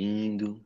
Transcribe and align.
bem-vindo. 0.00 0.64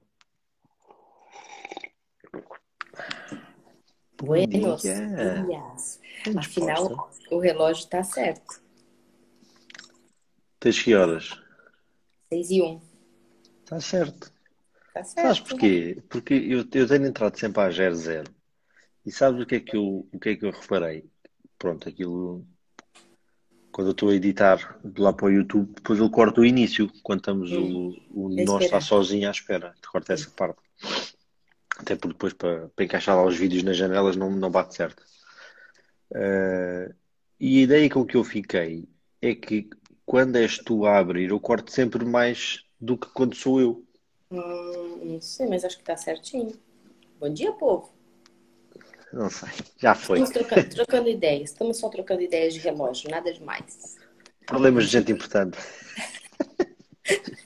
Buenos 4.22 4.82
dia. 4.82 5.44
dias. 5.44 6.00
Bem 6.24 6.38
Afinal, 6.38 6.88
disposta. 6.88 7.34
o 7.34 7.38
relógio 7.40 7.86
tá 7.88 8.04
certo. 8.04 8.62
Tens 10.60 10.80
que 10.80 10.94
horas? 10.94 11.30
6 12.28 12.50
e 12.50 12.62
1. 12.62 12.80
Está 13.64 13.80
certo. 13.80 14.32
Tá 14.92 15.02
certo. 15.02 15.26
Sabes 15.26 15.40
porquê? 15.40 16.02
Porque 16.08 16.34
eu, 16.34 16.58
eu 16.72 16.86
tenho 16.86 17.06
entrado 17.06 17.36
sempre 17.36 17.60
às 17.60 17.74
00 17.74 18.32
e 19.04 19.10
sabes 19.10 19.42
o 19.42 19.46
que 19.46 19.56
é 19.56 19.60
que 19.60 19.76
eu, 19.76 20.08
o 20.12 20.18
que 20.20 20.28
é 20.30 20.36
que 20.36 20.46
eu 20.46 20.52
reparei? 20.52 21.10
Pronto, 21.58 21.88
aquilo. 21.88 22.46
Quando 23.74 23.88
eu 23.88 23.90
estou 23.90 24.10
a 24.10 24.14
editar 24.14 24.78
de 24.84 25.02
lá 25.02 25.12
para 25.12 25.26
o 25.26 25.32
YouTube, 25.32 25.68
depois 25.74 25.98
eu 25.98 26.08
corto 26.08 26.42
o 26.42 26.46
início, 26.46 26.88
quando 27.02 27.18
estamos 27.18 27.50
o, 27.50 27.92
o 28.14 28.28
nosso 28.28 28.66
está 28.66 28.80
sozinho 28.80 29.26
à 29.26 29.32
espera. 29.32 29.74
Corto 29.90 30.12
essa 30.12 30.30
parte. 30.30 30.60
Até 31.76 31.96
porque 31.96 32.14
depois 32.14 32.32
para, 32.34 32.68
para 32.68 32.84
encaixar 32.84 33.16
lá 33.16 33.24
os 33.24 33.36
vídeos 33.36 33.64
nas 33.64 33.76
janelas 33.76 34.14
não, 34.14 34.30
não 34.30 34.48
bate 34.48 34.76
certo. 34.76 35.02
Eh, 36.14 36.94
e 37.40 37.58
a 37.58 37.62
ideia 37.62 37.90
com 37.90 38.06
que 38.06 38.16
eu 38.16 38.22
fiquei 38.22 38.88
é 39.20 39.34
que 39.34 39.68
quando 40.06 40.36
és 40.36 40.56
tu 40.58 40.86
a 40.86 40.96
abrir, 40.96 41.30
eu 41.30 41.40
corto 41.40 41.72
sempre 41.72 42.04
mais 42.04 42.64
do 42.80 42.96
que 42.96 43.08
quando 43.08 43.34
sou 43.34 43.60
eu. 43.60 43.84
Hum, 44.30 45.00
não 45.02 45.20
sei, 45.20 45.48
mas 45.48 45.64
acho 45.64 45.78
que 45.78 45.84
tá 45.84 45.96
certinho. 45.96 46.52
Bom 47.18 47.28
dia, 47.28 47.50
povo. 47.50 47.92
Não 49.14 49.30
sei, 49.30 49.48
já 49.78 49.94
foi. 49.94 50.20
Estamos 50.20 50.48
trocando, 50.48 50.74
trocando 50.74 51.08
ideias. 51.08 51.50
Estamos 51.52 51.76
só 51.78 51.88
trocando 51.88 52.20
ideias 52.20 52.52
de 52.52 52.58
relógio, 52.58 53.08
nada 53.08 53.32
demais. 53.32 53.96
Problemas 54.44 54.86
de 54.86 54.90
gente 54.90 55.12
importante. 55.12 55.56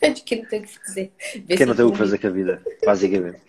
De 0.00 0.23
que 0.24 0.36
não 0.36 0.46
tem 0.46 0.60
o 0.60 0.66
que 0.66 0.80
dizer. 0.80 1.12
Vê 1.45 1.56
Quem 1.59 1.66
não 1.66 1.76
tem 1.76 1.84
o 1.84 1.92
que 1.92 1.98
fazer 1.98 2.18
com 2.18 2.26
a 2.26 2.30
vida, 2.30 2.62
basicamente. 2.82 3.42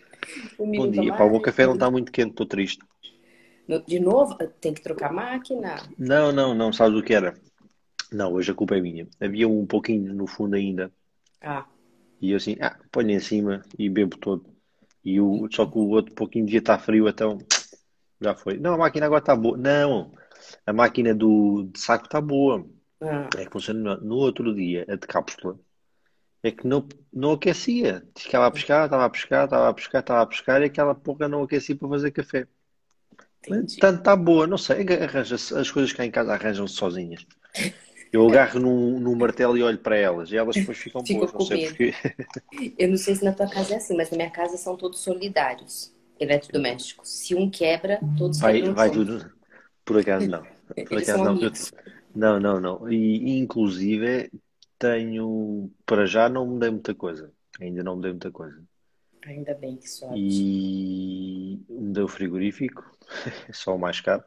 um 0.60 0.70
Bom 0.70 0.92
dia. 0.92 1.14
Pá, 1.14 1.24
o 1.24 1.32
meu 1.32 1.40
café 1.40 1.66
não 1.66 1.76
está 1.76 1.90
muito 1.90 2.12
quente, 2.12 2.32
estou 2.32 2.46
triste. 2.46 2.84
De 3.88 4.00
novo, 4.02 4.36
tem 4.60 4.74
que 4.74 4.82
trocar 4.82 5.12
a 5.12 5.14
máquina. 5.14 5.78
Não, 5.98 6.34
não, 6.34 6.54
não, 6.54 6.74
sabes 6.74 7.00
o 7.00 7.04
que 7.04 7.14
era? 7.14 7.34
Não, 8.12 8.34
hoje 8.34 8.52
a 8.52 8.56
culpa 8.56 8.76
é 8.76 8.82
minha. 8.82 9.08
Havia 9.22 9.48
um 9.48 9.66
pouquinho 9.66 10.14
no 10.14 10.28
fundo 10.28 10.58
ainda. 10.58 10.92
Ah, 11.42 11.66
E 12.22 12.32
eu 12.32 12.38
assim, 12.38 12.58
ah, 12.60 12.78
ponho 12.92 13.12
em 13.12 13.20
cima 13.20 13.62
e 13.78 13.88
bebo 13.88 14.18
todo. 14.18 14.46
E 15.06 15.22
o, 15.22 15.48
só 15.50 15.66
que 15.66 15.78
o 15.78 15.88
outro 15.92 16.14
pouquinho 16.14 16.46
devia 16.46 16.60
estar 16.60 16.80
frio, 16.80 17.08
então 17.08 17.38
já 18.22 18.36
foi. 18.36 18.58
Não, 18.58 18.74
a 18.74 18.78
máquina 18.78 19.06
agora 19.06 19.22
está 19.22 19.36
boa. 19.36 19.58
Não, 19.58 20.12
a 20.66 20.74
máquina 20.74 21.14
do, 21.14 21.64
de 21.72 21.80
saco 21.80 22.06
está 22.06 22.22
boa. 22.22 22.66
ah, 23.02 23.30
É 23.38 23.46
que 23.46 23.52
funciona. 23.52 23.98
No 23.98 24.16
outro 24.16 24.54
dia, 24.54 24.86
a 24.88 24.96
de 24.96 25.08
cápsula, 25.08 25.60
é 26.44 26.52
que 26.52 26.66
não, 26.68 26.88
não 27.12 27.34
aquecia. 27.34 28.04
Ficava 28.18 28.48
a 28.48 28.52
pescar, 28.52 28.86
estava 28.86 29.06
a 29.06 29.10
pescar, 29.10 29.46
estava 29.46 29.70
a 29.70 29.74
pescar, 29.74 30.02
estava 30.02 30.22
a 30.22 30.26
pescar 30.26 30.62
e 30.62 30.66
aquela 30.66 30.96
porra 30.96 31.28
não 31.28 31.44
aquecia 31.44 31.76
para 31.76 31.90
fazer 31.90 32.12
café. 32.12 32.48
entendi. 33.48 33.78
Tanto 33.78 34.00
está 34.00 34.16
boa, 34.16 34.48
não 34.48 34.58
sei, 34.58 34.86
arranja-se, 34.88 35.54
as 35.58 35.70
coisas 35.72 35.92
cá 35.94 36.06
em 36.06 36.12
casa 36.12 36.34
arranjam-se 36.34 36.76
sozinhas. 36.76 37.26
Eu 38.12 38.28
agarro 38.28 38.60
num, 38.60 39.00
num 39.00 39.16
martelo 39.16 39.58
e 39.58 39.64
olho 39.64 39.78
para 39.78 39.96
elas 39.98 40.32
e 40.32 40.38
elas 40.38 40.58
depois 40.58 40.78
ficam 40.78 41.06
Ficam 41.06 41.28
boas, 41.28 41.34
não 41.34 41.42
sei 41.42 41.60
porquê. 41.60 41.94
Eu 42.78 42.88
não 42.90 42.98
sei 42.98 43.16
se 43.16 43.24
na 43.24 43.34
tua 43.34 43.48
casa 43.50 43.74
é 43.74 43.78
assim, 43.78 43.96
mas 43.96 44.10
na 44.10 44.18
minha 44.18 44.32
casa 44.32 44.58
são 44.58 44.76
todos 44.76 45.00
solidários, 45.00 45.94
eletrodomésticos. 46.20 47.10
Se 47.10 47.36
um 47.36 47.50
quebra, 47.50 48.00
todos 48.18 48.40
Vai, 48.40 48.56
quebram 48.56 48.74
vai 48.74 48.92
tudo. 48.92 49.32
Por 49.86 49.98
acaso 49.98 50.28
não. 50.28 50.44
Por 50.70 50.94
Eles 50.94 51.10
acaso 51.10 51.24
não. 51.24 51.32
amigos. 51.32 51.72
Não, 52.14 52.40
não, 52.40 52.60
não. 52.60 52.92
E, 52.92 53.40
inclusive 53.40 54.32
tenho, 54.78 55.72
para 55.86 56.06
já 56.06 56.30
não 56.30 56.46
mudei 56.46 56.70
muita 56.70 56.94
coisa. 56.96 57.32
Ainda 57.60 57.84
não 57.84 57.96
mudei 57.96 58.12
muita 58.12 58.32
coisa. 58.32 58.64
Ainda 59.26 59.54
bem 59.54 59.76
que 59.76 59.90
sorte. 59.90 60.16
E 60.18 61.60
mudei 61.70 62.04
o 62.04 62.08
frigorífico, 62.08 62.84
só 63.52 63.76
o 63.76 63.80
mais 63.80 64.00
caro. 64.00 64.24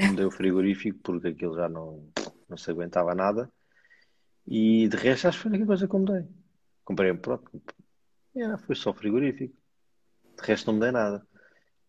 Mudei 0.00 0.24
o 0.24 0.30
frigorífico 0.30 0.98
porque 1.02 1.28
aquilo 1.28 1.56
já 1.56 1.68
não, 1.68 2.06
não 2.48 2.56
se 2.56 2.70
aguentava 2.70 3.14
nada. 3.14 3.50
E 4.46 4.88
de 4.88 4.96
resto 4.96 5.26
acho 5.26 5.38
que 5.38 5.42
foi 5.42 5.50
a 5.50 5.54
única 5.54 5.66
coisa 5.66 5.88
que 5.88 5.94
eu 5.94 5.98
mudei. 5.98 6.24
Comprei, 6.84 7.12
pronto. 7.14 7.50
Yeah, 8.34 8.58
foi 8.58 8.76
só 8.76 8.92
frigorífico. 8.92 9.54
De 10.36 10.46
resto 10.46 10.66
não 10.66 10.74
mudei 10.74 10.90
nada. 10.90 11.26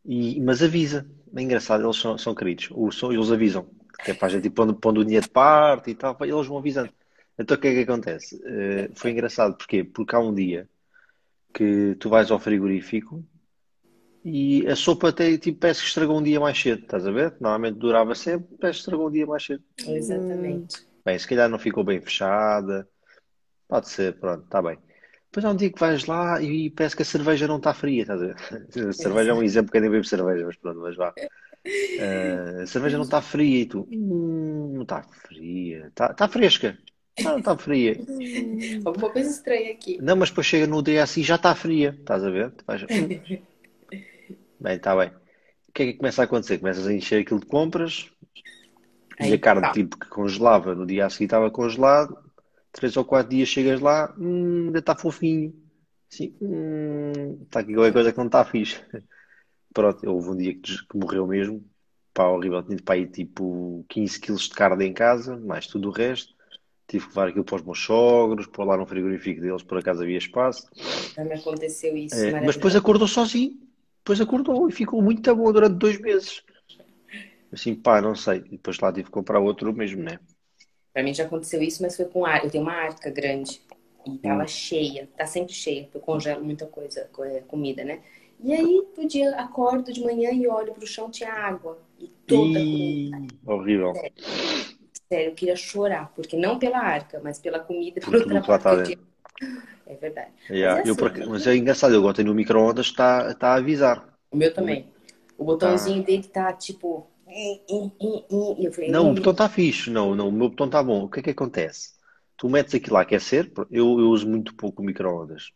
E, 0.05 0.39
mas 0.41 0.63
avisa. 0.63 1.09
É 1.35 1.41
engraçado, 1.41 1.83
eles 1.83 1.97
são, 1.97 2.17
são 2.17 2.33
queridos. 2.33 2.69
O, 2.71 2.91
são, 2.91 3.11
eles 3.11 3.31
avisam. 3.31 3.69
Que 4.03 4.11
é 4.11 4.13
para 4.13 4.27
a 4.27 4.31
gente 4.31 4.45
ir 4.45 4.51
pondo, 4.51 4.75
pondo 4.75 5.01
o 5.01 5.05
dinheiro 5.05 5.25
de 5.25 5.31
parte 5.31 5.91
e 5.91 5.95
tal. 5.95 6.15
Eles 6.21 6.47
vão 6.47 6.57
avisando. 6.57 6.91
Então 7.37 7.57
o 7.57 7.59
que 7.59 7.67
é 7.67 7.73
que 7.73 7.91
acontece? 7.91 8.41
Eh, 8.45 8.89
foi 8.95 9.11
engraçado. 9.11 9.55
Porquê? 9.57 9.83
Porque 9.83 10.15
há 10.15 10.19
um 10.19 10.33
dia 10.33 10.67
que 11.53 11.95
tu 11.99 12.09
vais 12.09 12.31
ao 12.31 12.39
frigorífico 12.39 13.23
e 14.23 14.67
a 14.67 14.75
sopa 14.75 15.09
até 15.09 15.37
tipo, 15.37 15.59
parece 15.59 15.81
que 15.81 15.87
estragou 15.87 16.19
um 16.19 16.23
dia 16.23 16.39
mais 16.39 16.59
cedo. 16.59 16.81
Estás 16.83 17.07
a 17.07 17.11
ver? 17.11 17.35
Normalmente 17.39 17.77
durava 17.77 18.13
sempre, 18.15 18.57
parece 18.59 18.79
que 18.79 18.81
estragou 18.81 19.07
um 19.07 19.11
dia 19.11 19.25
mais 19.25 19.43
cedo. 19.45 19.63
Exatamente. 19.87 20.85
Bem, 21.05 21.17
se 21.17 21.27
calhar 21.27 21.49
não 21.49 21.57
ficou 21.57 21.83
bem 21.83 22.01
fechada. 22.01 22.87
Pode 23.67 23.89
ser, 23.89 24.19
pronto, 24.19 24.43
está 24.43 24.61
bem. 24.61 24.77
Depois 25.37 25.45
há 25.45 25.53
um 25.53 25.55
dia 25.55 25.71
que 25.71 25.79
vais 25.79 26.05
lá 26.05 26.41
e 26.41 26.71
parece 26.71 26.95
que 26.95 27.03
a 27.03 27.05
cerveja 27.05 27.47
não 27.47 27.57
está 27.57 27.71
fria, 27.71 28.01
estás 28.01 28.19
a 28.19 28.25
ver? 28.25 28.35
A 28.89 28.93
cerveja 28.93 29.29
é 29.29 29.33
um 29.35 29.43
exemplo 29.43 29.71
que 29.71 29.77
eu 29.77 29.81
nem 29.81 29.91
bebo 29.91 30.03
cerveja, 30.03 30.43
mas 30.43 30.55
pronto, 30.55 30.79
mas 30.79 30.95
vá. 30.95 31.13
Eh, 31.63 32.61
a 32.63 32.65
cerveja 32.65 32.97
não 32.97 33.03
está 33.03 33.21
fria 33.21 33.61
e 33.61 33.65
tu, 33.67 33.87
"Hum, 33.91 34.71
não 34.73 34.81
está 34.81 35.03
fria, 35.03 35.85
está 35.89 36.07
está 36.07 36.27
fresca. 36.27 36.75
Não, 37.21 37.33
não 37.33 37.37
está 37.37 37.55
fria. 37.55 37.95
Alguma 38.83 39.11
coisa 39.11 39.29
estranha 39.29 39.73
aqui. 39.73 39.99
Não, 40.01 40.15
mas 40.15 40.29
depois 40.29 40.47
chega 40.47 40.65
no 40.65 40.81
dia 40.81 41.03
assim 41.03 41.21
já 41.21 41.35
está 41.35 41.53
fria, 41.53 41.95
estás 41.99 42.23
a 42.23 42.31
ver? 42.31 42.51
Vais. 42.65 42.81
Bem, 44.59 44.75
está 44.75 44.95
bem. 44.95 45.09
O 45.69 45.71
que 45.71 45.83
é 45.83 45.85
que 45.85 45.93
começa 45.99 46.23
a 46.23 46.25
acontecer? 46.25 46.57
Começas 46.57 46.87
a 46.87 46.91
encher 46.91 47.21
aquilo 47.21 47.41
de 47.41 47.45
compras 47.45 48.09
e 49.19 49.25
Aí 49.25 49.33
a 49.33 49.37
carne 49.37 49.61
tá. 49.61 49.71
tipo 49.71 49.99
que 49.99 50.07
congelava 50.07 50.73
no 50.73 50.83
dia 50.83 51.05
a 51.05 51.11
seguir 51.11 51.25
estava 51.25 51.51
congelado. 51.51 52.26
Três 52.71 52.95
ou 52.97 53.05
quatro 53.05 53.29
dias 53.31 53.49
chegas 53.49 53.79
lá, 53.81 54.13
hum, 54.17 54.67
ainda 54.67 54.79
está 54.79 54.95
fofinho. 54.95 55.53
Assim, 56.11 56.35
hum, 56.41 57.41
está 57.43 57.59
aqui 57.61 57.73
qualquer 57.73 57.93
coisa 57.93 58.11
que 58.11 58.17
não 58.17 58.27
está 58.27 58.45
fixe. 58.45 58.83
Pronto, 59.73 60.09
houve 60.09 60.29
um 60.29 60.37
dia 60.37 60.53
que, 60.53 60.61
que 60.61 60.97
morreu 60.97 61.27
mesmo. 61.27 61.63
Pá, 62.13 62.27
horrível. 62.27 62.63
Tinha 62.63 62.77
para 62.83 62.95
aí 62.95 63.07
tipo 63.07 63.85
15 63.89 64.19
quilos 64.19 64.43
de 64.43 64.55
carne 64.55 64.85
em 64.85 64.93
casa, 64.93 65.37
mais 65.37 65.67
tudo 65.67 65.89
o 65.89 65.91
resto. 65.91 66.33
Tive 66.87 67.05
que 67.05 67.09
levar 67.11 67.29
aquilo 67.29 67.43
para 67.45 67.57
os 67.57 67.63
meus 67.63 67.79
sogros, 67.79 68.47
pôr 68.47 68.65
lá 68.65 68.77
no 68.77 68.85
frigorífico 68.85 69.41
deles, 69.41 69.63
por 69.63 69.77
acaso 69.77 70.03
havia 70.03 70.17
espaço. 70.17 70.67
Me 71.17 71.33
aconteceu 71.33 71.95
isso, 71.97 72.15
É, 72.15 72.31
mas 72.41 72.55
depois 72.55 72.75
acordou 72.75 73.07
sozinho. 73.07 73.59
Depois 73.99 74.21
acordou 74.21 74.69
e 74.69 74.71
ficou 74.71 75.01
muito 75.01 75.35
bom 75.35 75.51
durante 75.51 75.75
dois 75.75 75.99
meses. 75.99 76.41
Assim, 77.51 77.75
pá, 77.75 78.01
não 78.01 78.15
sei. 78.15 78.39
E 78.47 78.51
depois 78.51 78.79
lá 78.79 78.91
tive 78.91 79.05
que 79.05 79.11
comprar 79.11 79.39
outro 79.39 79.73
mesmo, 79.73 80.03
né? 80.03 80.19
Pra 80.97 81.03
mim 81.03 81.13
já 81.13 81.25
aconteceu 81.25 81.61
isso, 81.61 81.83
mas 81.83 81.95
foi 81.95 82.05
com 82.05 82.25
ar. 82.25 82.43
Eu 82.43 82.49
tenho 82.49 82.63
uma 82.63 82.73
arca 82.73 83.11
grande 83.11 83.61
e 84.03 84.17
tava 84.17 84.47
Hum. 84.47 84.47
cheia, 84.47 85.07
tá 85.15 85.27
sempre 85.27 85.53
cheia, 85.53 85.83
porque 85.83 85.97
eu 85.97 86.01
congelo 86.01 86.43
muita 86.43 86.65
coisa, 86.65 87.07
co- 87.13 87.23
é, 87.23 87.41
comida, 87.41 87.83
né? 87.83 88.01
E 88.39 88.51
aí, 88.51 88.83
no 88.97 89.07
dia, 89.07 89.29
acordo 89.35 89.93
de 89.93 90.01
manhã 90.01 90.31
e 90.31 90.47
olho 90.47 90.73
pro 90.73 90.87
chão, 90.87 91.11
tinha 91.11 91.31
água. 91.31 91.77
E 91.99 92.07
toda 92.25 92.63
Ih, 92.63 92.65
comida. 92.65 92.97
horrível. 93.45 93.93
Sério, 95.11 95.31
eu 95.31 95.35
queria 95.35 95.55
chorar, 95.55 96.11
porque 96.15 96.35
não 96.37 96.59
pela 96.59 96.79
arca, 96.79 97.19
mas 97.23 97.39
pela 97.39 97.59
comida, 97.59 98.01
pelo 98.01 98.23
tudo 98.23 98.25
trabalho 98.25 98.69
eu. 98.69 98.97
É 99.85 99.95
verdade. 99.95 100.31
Yeah, 100.49 100.75
Mas 100.75 100.77
é 100.77 100.81
eu 100.89 100.95
por 100.97 101.07
assim, 101.07 101.09
ac- 101.09 101.25
mas 101.27 101.45
é 101.47 101.55
engraçado, 101.55 101.93
eu 101.95 102.01
botei 102.01 102.23
no 102.25 102.33
micro-ondas, 102.33 102.87
está 102.87 103.31
está 103.31 103.47
a 103.53 103.55
avisar. 103.57 103.97
O 104.31 104.37
meu 104.37 104.53
também. 104.53 104.89
O 105.37 105.43
Tá. 105.59 105.73
botãozinho 105.73 106.03
dele 106.03 106.27
tá 106.27 106.51
tipo. 106.53 107.07
E 107.37 108.65
eu 108.65 108.73
falei, 108.73 108.89
Não, 108.89 109.07
o 109.07 109.11
"Hum, 109.11 109.13
botão 109.13 109.31
está 109.31 109.47
fixe. 109.47 109.91
Não, 109.91 110.15
não, 110.15 110.29
o 110.29 110.31
meu 110.31 110.49
botão 110.49 110.65
está 110.65 110.81
bom. 110.81 111.03
O 111.03 111.09
que 111.09 111.19
é 111.19 111.23
que 111.23 111.29
acontece? 111.29 111.91
Tu 112.35 112.49
metes 112.49 112.73
aquilo 112.73 112.97
a 112.97 113.01
aquecer, 113.01 113.51
eu, 113.69 113.99
eu 113.99 114.09
uso 114.09 114.27
muito 114.27 114.55
pouco 114.55 114.81
micro-ondas. 114.81 115.51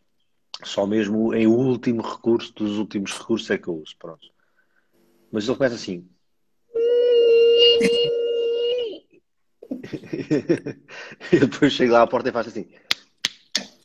Só 0.62 0.86
mesmo 0.86 1.34
em 1.34 1.46
último 1.46 2.02
recurso, 2.02 2.52
dos 2.54 2.78
últimos 2.78 3.12
recursos 3.18 3.50
é 3.50 3.58
que 3.58 3.66
eu 3.66 3.74
uso, 3.74 3.96
pronto. 3.98 4.28
Mas 5.32 5.48
ele 5.48 5.56
começa 5.56 5.74
assim. 5.74 6.06
E 11.32 11.38
depois 11.40 11.72
chego 11.72 11.92
lá 11.92 12.02
à 12.02 12.06
porta 12.06 12.28
e 12.28 12.32
faço 12.32 12.50
assim. 12.50 12.68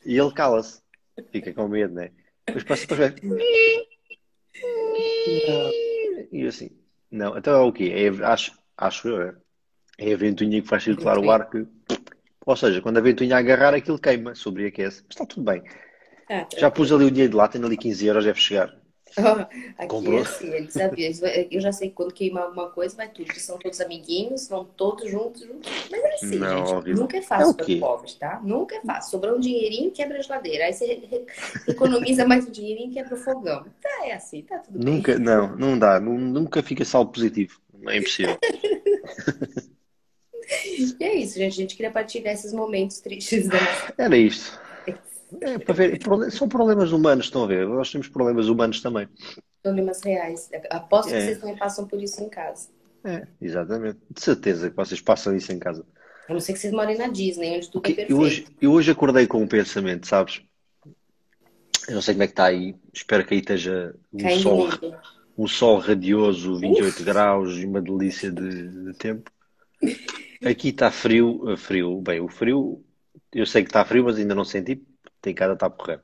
E 0.04 0.16
ele 0.16 0.32
cala-se. 0.32 0.80
Fica 1.32 1.52
com 1.52 1.66
medo, 1.66 1.94
né? 1.94 2.12
Depois 2.46 2.64
passa 2.64 2.86
para 2.86 3.14
não. 3.22 3.38
E 6.30 6.42
eu 6.42 6.48
assim, 6.48 6.70
não, 7.10 7.36
então 7.38 7.54
é 7.54 7.64
o 7.64 7.72
quê? 7.72 7.84
É, 7.94 8.24
acho, 8.24 8.52
acho 8.76 9.08
eu, 9.08 9.22
é, 9.22 9.36
é 9.98 10.14
a 10.14 10.16
ventoinha 10.16 10.62
que 10.62 10.68
faz 10.68 10.84
circular 10.84 11.18
o 11.18 11.30
ar 11.30 11.48
que. 11.50 11.66
Ou 12.46 12.56
seja, 12.56 12.80
quando 12.82 12.98
a 12.98 13.02
ventoinha 13.02 13.36
agarrar, 13.36 13.74
aquilo 13.74 13.98
queima, 13.98 14.34
sobreaquece. 14.34 15.02
Mas 15.04 15.10
está 15.14 15.26
tudo 15.26 15.44
bem. 15.44 15.62
Ah, 16.28 16.44
Já 16.56 16.70
tranquilo. 16.70 16.72
pus 16.72 16.92
ali 16.92 17.04
o 17.04 17.10
dinheiro 17.10 17.32
de 17.32 17.36
lá, 17.36 17.48
tenho 17.48 17.66
ali 17.66 17.76
15 17.76 18.06
euros, 18.06 18.24
deve 18.24 18.40
chegar. 18.40 18.74
Aqui 19.78 19.88
Comprou? 19.88 20.18
é 20.18 20.22
assim, 20.22 20.52
ele 20.52 20.70
sabia. 20.70 21.10
Eu 21.50 21.60
já 21.60 21.72
sei 21.72 21.88
que 21.88 21.94
quando 21.94 22.12
queimar 22.12 22.44
alguma 22.44 22.70
coisa, 22.70 22.96
vai 22.96 23.08
tudo. 23.08 23.30
Eles 23.30 23.42
são 23.42 23.58
todos 23.58 23.80
amiguinhos, 23.80 24.48
vão 24.48 24.64
todos 24.64 25.10
juntos, 25.10 25.42
juntos. 25.42 25.70
Mas 25.90 26.02
é 26.02 26.14
assim, 26.14 26.38
não, 26.38 26.82
gente. 26.82 26.94
Nunca 26.94 27.16
é 27.16 27.22
fácil 27.22 27.50
é 27.50 27.54
para 27.54 27.66
os 27.66 27.74
pobres, 27.78 28.14
tá? 28.14 28.40
Nunca 28.42 28.76
é 28.76 28.80
fácil. 28.80 29.10
Sobrou 29.10 29.36
um 29.36 29.40
dinheirinho, 29.40 29.90
quebra 29.90 30.18
a 30.18 30.22
geladeira. 30.22 30.64
Aí 30.64 30.72
você 30.72 31.26
economiza 31.66 32.26
mais 32.26 32.46
um 32.46 32.50
dinheirinho, 32.50 32.92
quebra 32.92 33.14
o 33.14 33.18
fogão. 33.18 33.64
Tá, 33.80 34.06
é 34.06 34.14
assim, 34.14 34.42
tá 34.42 34.58
tudo 34.58 34.78
nunca, 34.78 35.14
bem. 35.14 35.24
Não, 35.24 35.56
não 35.56 35.78
dá. 35.78 35.98
Nunca 36.00 36.62
fica 36.62 36.84
saldo 36.84 37.12
positivo. 37.12 37.60
Não 37.80 37.90
é 37.90 37.98
impossível. 37.98 38.38
e 40.64 40.96
é 41.04 41.14
isso, 41.16 41.38
gente. 41.38 41.52
A 41.52 41.56
gente 41.56 41.76
queria 41.76 41.90
partilhar 41.90 42.34
esses 42.34 42.52
momentos 42.52 43.00
tristes 43.00 43.48
da 43.48 43.58
Era 43.96 44.16
isto. 44.16 44.58
É, 45.40 45.58
para 45.58 45.74
ver, 45.74 46.00
são 46.30 46.48
problemas 46.48 46.92
humanos, 46.92 47.26
estão 47.26 47.44
a 47.44 47.46
ver? 47.46 47.66
Nós 47.66 47.90
temos 47.90 48.08
problemas 48.08 48.48
humanos 48.48 48.80
também. 48.80 49.08
Problemas 49.62 50.00
reais. 50.02 50.48
Aposto 50.70 51.10
é. 51.10 51.18
que 51.18 51.24
vocês 51.24 51.38
também 51.38 51.56
passam 51.56 51.86
por 51.86 52.02
isso 52.02 52.22
em 52.22 52.28
casa. 52.28 52.68
É, 53.04 53.26
exatamente. 53.40 53.98
De 54.10 54.20
certeza 54.20 54.70
que 54.70 54.76
vocês 54.76 55.00
passam 55.00 55.36
isso 55.36 55.52
em 55.52 55.58
casa. 55.58 55.84
A 56.28 56.32
não 56.32 56.40
ser 56.40 56.52
que 56.52 56.58
vocês 56.58 56.72
morem 56.72 56.96
na 56.96 57.08
Disney, 57.08 57.56
onde 57.56 57.70
tudo 57.70 57.86
é 57.86 57.94
perfeito. 57.94 58.12
Eu 58.12 58.18
hoje, 58.18 58.46
eu 58.60 58.72
hoje 58.72 58.90
acordei 58.90 59.26
com 59.26 59.42
um 59.42 59.46
pensamento, 59.46 60.06
sabes? 60.06 60.42
Eu 61.88 61.94
não 61.94 62.02
sei 62.02 62.14
como 62.14 62.24
é 62.24 62.26
que 62.26 62.32
está 62.32 62.44
aí. 62.44 62.74
Espero 62.92 63.24
que 63.24 63.34
aí 63.34 63.40
esteja 63.40 63.94
um 64.12 64.30
sol, 64.38 64.68
um 65.38 65.46
sol 65.46 65.78
radioso, 65.78 66.58
28 66.58 66.88
Uf. 66.88 67.02
graus 67.02 67.56
e 67.56 67.64
uma 67.64 67.80
delícia 67.80 68.30
de, 68.30 68.68
de 68.68 68.98
tempo. 68.98 69.30
Aqui 70.44 70.68
está 70.68 70.90
frio, 70.90 71.56
frio. 71.56 72.00
Bem, 72.02 72.20
o 72.20 72.28
frio, 72.28 72.84
eu 73.32 73.46
sei 73.46 73.62
que 73.62 73.70
está 73.70 73.84
frio, 73.84 74.04
mas 74.04 74.18
ainda 74.18 74.34
não 74.34 74.44
senti 74.44 74.82
tem 75.28 75.34
cara 75.34 75.52
está 75.52 75.66
a 75.66 75.70
correr. 75.70 76.00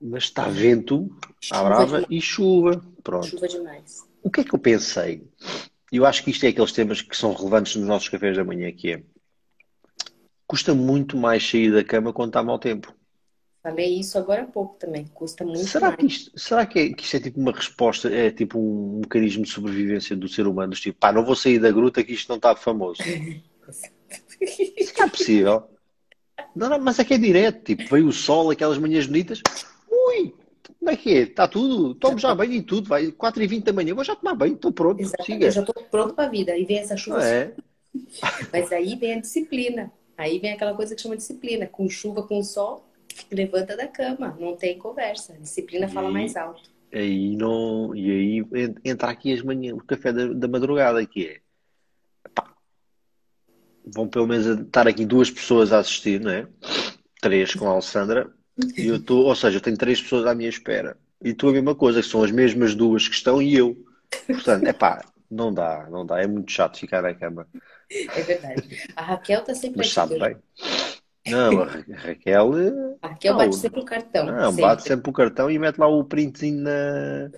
Mas 0.00 0.24
está 0.24 0.48
vento 0.48 1.08
à 1.50 1.62
brava 1.62 2.04
e 2.10 2.20
chuva. 2.20 2.82
Pronto. 3.02 3.26
Chuva 3.26 3.48
demais. 3.48 4.00
O 4.22 4.30
que 4.30 4.42
é 4.42 4.44
que 4.44 4.54
eu 4.54 4.58
pensei? 4.58 5.26
Eu 5.90 6.04
acho 6.06 6.22
que 6.22 6.30
isto 6.30 6.44
é 6.44 6.48
aqueles 6.48 6.72
temas 6.72 7.00
que 7.00 7.16
são 7.16 7.32
relevantes 7.32 7.76
nos 7.76 7.86
nossos 7.86 8.08
cafés 8.08 8.36
da 8.36 8.44
manhã, 8.44 8.70
que 8.72 8.92
é 8.92 9.02
custa 10.46 10.74
muito 10.74 11.16
mais 11.16 11.48
sair 11.48 11.72
da 11.72 11.82
cama 11.82 12.12
quando 12.12 12.28
está 12.30 12.42
mau 12.42 12.58
tempo. 12.58 12.94
Falei 13.62 14.00
isso 14.00 14.18
agora 14.18 14.42
há 14.42 14.46
pouco 14.46 14.76
também. 14.76 15.06
Custa 15.06 15.44
muito 15.44 15.64
será 15.64 15.88
mais. 15.88 16.00
Que 16.00 16.06
isto, 16.06 16.38
será 16.38 16.66
que, 16.66 16.78
é, 16.78 16.92
que 16.92 17.04
isto 17.04 17.16
é 17.16 17.20
tipo 17.20 17.40
uma 17.40 17.52
resposta, 17.52 18.12
é 18.12 18.30
tipo 18.30 18.58
um 18.58 19.00
mecanismo 19.00 19.44
de 19.44 19.50
sobrevivência 19.50 20.16
do 20.16 20.28
ser 20.28 20.46
humano? 20.46 20.72
Tipo, 20.74 20.98
pá, 20.98 21.12
não 21.12 21.24
vou 21.24 21.36
sair 21.36 21.58
da 21.58 21.70
gruta 21.70 22.02
que 22.02 22.12
isto 22.12 22.28
não 22.28 22.36
está 22.36 22.54
famoso. 22.54 23.00
Isso 24.76 25.00
é 25.00 25.08
possível. 25.08 25.71
Não, 26.54 26.68
não, 26.68 26.78
mas 26.78 26.98
é 26.98 27.04
que 27.04 27.14
é 27.14 27.18
direto, 27.18 27.64
tipo, 27.64 27.88
veio 27.88 28.08
o 28.08 28.12
sol, 28.12 28.50
aquelas 28.50 28.78
manhãs 28.78 29.06
bonitas. 29.06 29.40
Ui, 29.90 30.34
como 30.78 30.90
é 30.90 30.96
que 30.96 31.14
é? 31.14 31.22
Está 31.22 31.46
tudo? 31.46 31.94
Tomo 31.94 32.18
já 32.18 32.34
banho 32.34 32.52
e 32.52 32.62
tudo, 32.62 32.88
vai 32.88 33.06
4h20 33.12 33.62
da 33.62 33.72
manhã, 33.72 33.94
vou 33.94 34.04
já 34.04 34.16
tomar 34.16 34.34
banho, 34.34 34.54
estou 34.54 34.72
pronto. 34.72 35.00
Eu 35.00 35.50
já 35.50 35.60
estou 35.60 35.84
pronto 35.90 36.14
para 36.14 36.26
a 36.26 36.30
vida. 36.30 36.52
Aí 36.52 36.64
vem 36.64 36.78
essa 36.78 36.96
chuva. 36.96 37.24
É. 37.24 37.54
Mas 38.52 38.72
aí 38.72 38.96
vem 38.96 39.14
a 39.14 39.20
disciplina. 39.20 39.92
Aí 40.16 40.38
vem 40.38 40.52
aquela 40.52 40.74
coisa 40.74 40.94
que 40.94 41.02
chama 41.02 41.16
disciplina. 41.16 41.66
Com 41.66 41.88
chuva, 41.88 42.22
com 42.22 42.42
sol, 42.42 42.84
levanta 43.30 43.76
da 43.76 43.86
cama. 43.86 44.36
Não 44.40 44.56
tem 44.56 44.78
conversa. 44.78 45.34
Disciplina 45.40 45.86
e 45.86 45.90
fala 45.90 46.10
mais 46.10 46.36
alto. 46.36 46.70
Aí 46.92 47.36
não, 47.36 47.94
e 47.94 48.10
aí 48.10 48.70
entra 48.84 49.08
aqui 49.08 49.32
as 49.32 49.40
manhãs, 49.40 49.78
o 49.78 49.84
café 49.84 50.12
da, 50.12 50.26
da 50.26 50.46
madrugada, 50.46 51.04
que 51.06 51.26
é 51.26 51.40
vão 53.86 54.08
pelo 54.08 54.26
menos 54.26 54.46
estar 54.46 54.86
aqui 54.86 55.04
duas 55.04 55.30
pessoas 55.30 55.72
a 55.72 55.78
assistir, 55.78 56.20
não 56.20 56.30
é? 56.30 56.46
Três 57.20 57.54
com 57.54 57.68
a 57.68 57.72
Alessandra. 57.72 58.30
E 58.76 58.86
eu 58.86 58.96
estou, 58.96 59.24
ou 59.24 59.34
seja, 59.34 59.56
eu 59.56 59.60
tenho 59.60 59.76
três 59.76 60.00
pessoas 60.00 60.26
à 60.26 60.34
minha 60.34 60.48
espera. 60.48 60.96
E 61.22 61.32
tu 61.32 61.48
a 61.48 61.52
mesma 61.52 61.74
coisa, 61.74 62.02
que 62.02 62.08
são 62.08 62.22
as 62.22 62.30
mesmas 62.30 62.74
duas 62.74 63.08
que 63.08 63.14
estão 63.14 63.40
e 63.40 63.56
eu. 63.56 63.76
Portanto, 64.26 64.66
é 64.66 64.72
pá, 64.72 65.04
não 65.30 65.52
dá, 65.52 65.88
não 65.90 66.04
dá. 66.04 66.20
É 66.20 66.26
muito 66.26 66.52
chato 66.52 66.78
ficar 66.78 67.02
na 67.02 67.14
cama. 67.14 67.46
É 67.90 68.22
verdade. 68.22 68.88
A 68.96 69.02
Raquel 69.02 69.40
está 69.40 69.54
sempre 69.54 69.78
Mas 69.78 69.92
sabe 69.92 70.18
bem. 70.18 70.36
Não, 71.26 71.62
a 71.62 71.64
Raquel. 71.64 72.52
A 73.00 73.08
Raquel 73.08 73.32
não, 73.32 73.38
bate 73.38 73.56
sempre 73.56 73.80
o 73.80 73.84
cartão. 73.84 74.26
Não, 74.26 74.50
sempre. 74.50 74.62
bate 74.62 74.82
sempre 74.82 75.10
o 75.10 75.12
cartão 75.12 75.50
e 75.50 75.58
mete 75.58 75.78
lá 75.78 75.86
o 75.86 76.04
printzinho 76.04 76.62
na... 76.62 77.30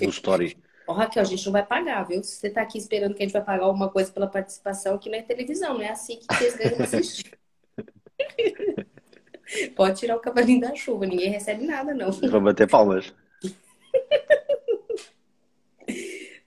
no 0.00 0.08
story. 0.08 0.56
Ó, 0.86 0.92
oh, 0.92 0.94
Raquel, 0.94 1.22
a 1.22 1.24
gente 1.24 1.44
não 1.44 1.52
vai 1.52 1.66
pagar, 1.66 2.04
viu? 2.04 2.22
Se 2.22 2.36
você 2.36 2.48
tá 2.48 2.62
aqui 2.62 2.78
esperando 2.78 3.14
que 3.14 3.22
a 3.22 3.26
gente 3.26 3.32
vai 3.32 3.44
pagar 3.44 3.64
alguma 3.64 3.90
coisa 3.90 4.12
pela 4.12 4.28
participação, 4.28 4.98
que 4.98 5.10
não 5.10 5.18
é 5.18 5.22
televisão, 5.22 5.74
não 5.74 5.82
é 5.82 5.90
assim 5.90 6.18
que 6.18 6.32
vocês 6.32 6.56
ganham 6.56 6.80
assistir. 6.80 7.36
Pode 9.74 9.98
tirar 9.98 10.16
o 10.16 10.20
cavalinho 10.20 10.60
da 10.60 10.74
chuva, 10.74 11.06
ninguém 11.06 11.30
recebe 11.30 11.64
nada, 11.64 11.92
não. 11.92 12.10
Vou 12.12 12.40
bater 12.40 12.68
palmas. 12.68 13.12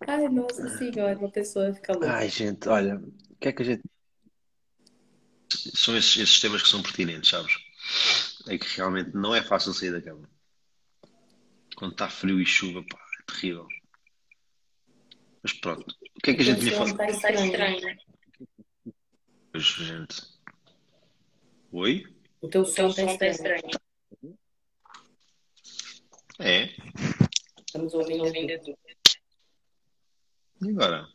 Ai, 0.07 0.27
nossa 0.29 0.69
senhora, 0.77 1.17
uma 1.19 1.29
pessoa 1.29 1.73
fica 1.73 1.93
louca. 1.93 2.11
Ai, 2.11 2.29
gente, 2.29 2.67
olha, 2.67 2.95
o 2.95 3.35
que 3.39 3.49
é 3.49 3.51
que 3.51 3.61
a 3.61 3.65
gente. 3.65 3.83
São 5.49 5.95
esses, 5.97 6.17
esses 6.17 6.39
temas 6.39 6.63
que 6.63 6.69
são 6.69 6.81
pertinentes, 6.81 7.29
sabes? 7.29 7.57
É 8.47 8.57
que 8.57 8.77
realmente 8.77 9.11
não 9.13 9.35
é 9.35 9.41
fácil 9.41 9.73
sair 9.73 9.91
da 9.91 10.01
cama. 10.01 10.29
Quando 11.75 11.91
está 11.91 12.09
frio 12.09 12.39
e 12.39 12.45
chuva, 12.45 12.83
pá, 12.89 12.97
é 13.19 13.31
terrível. 13.31 13.67
Mas 15.43 15.53
pronto. 15.53 15.95
O 16.17 16.21
que 16.21 16.31
é 16.31 16.33
que 16.33 16.41
a 16.41 16.45
gente 16.45 16.65
ia 16.65 16.71
falar? 16.73 17.09
Está 17.09 17.31
estranho. 17.31 17.97
Pois, 19.51 19.63
gente. 19.63 20.21
Oi? 21.71 22.03
O 22.41 22.47
teu 22.47 22.65
som 22.65 22.87
está 22.87 23.27
estranho. 23.27 23.69
É. 26.39 26.69
Estamos 27.65 27.93
ouvindo 27.93 28.23
ouvindo 28.23 28.51
E 30.61 30.69
agora? 30.69 31.07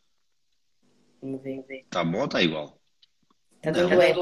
Vamos 1.20 1.42
ver. 1.42 1.86
Tá 1.90 2.04
bom 2.04 2.20
ou 2.20 2.28
tá 2.28 2.42
igual? 2.42 2.78
Tá 3.62 3.70
dando 3.70 4.00
eco. 4.00 4.20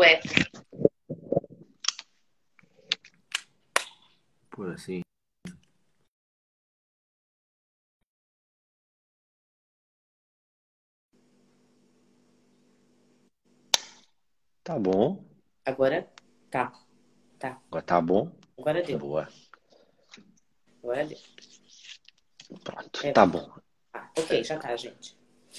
Por 4.50 4.70
assim. 4.70 5.02
Tá 14.64 14.78
bom. 14.78 15.24
Agora 15.64 16.08
tá. 16.50 16.72
Tá. 17.38 17.60
Agora 17.68 17.84
tá 17.84 18.00
bom. 18.00 18.30
Agora 18.56 18.82
deu. 18.82 18.98
Boa. 18.98 19.28
Agora 20.82 21.04
deu. 21.04 21.18
Pronto, 22.62 23.06
é. 23.06 23.12
tá 23.12 23.26
bom. 23.26 23.50
Ah, 23.92 24.08
ok, 24.16 24.44
já 24.44 24.58
tá, 24.58 24.76
gente. 24.76 25.16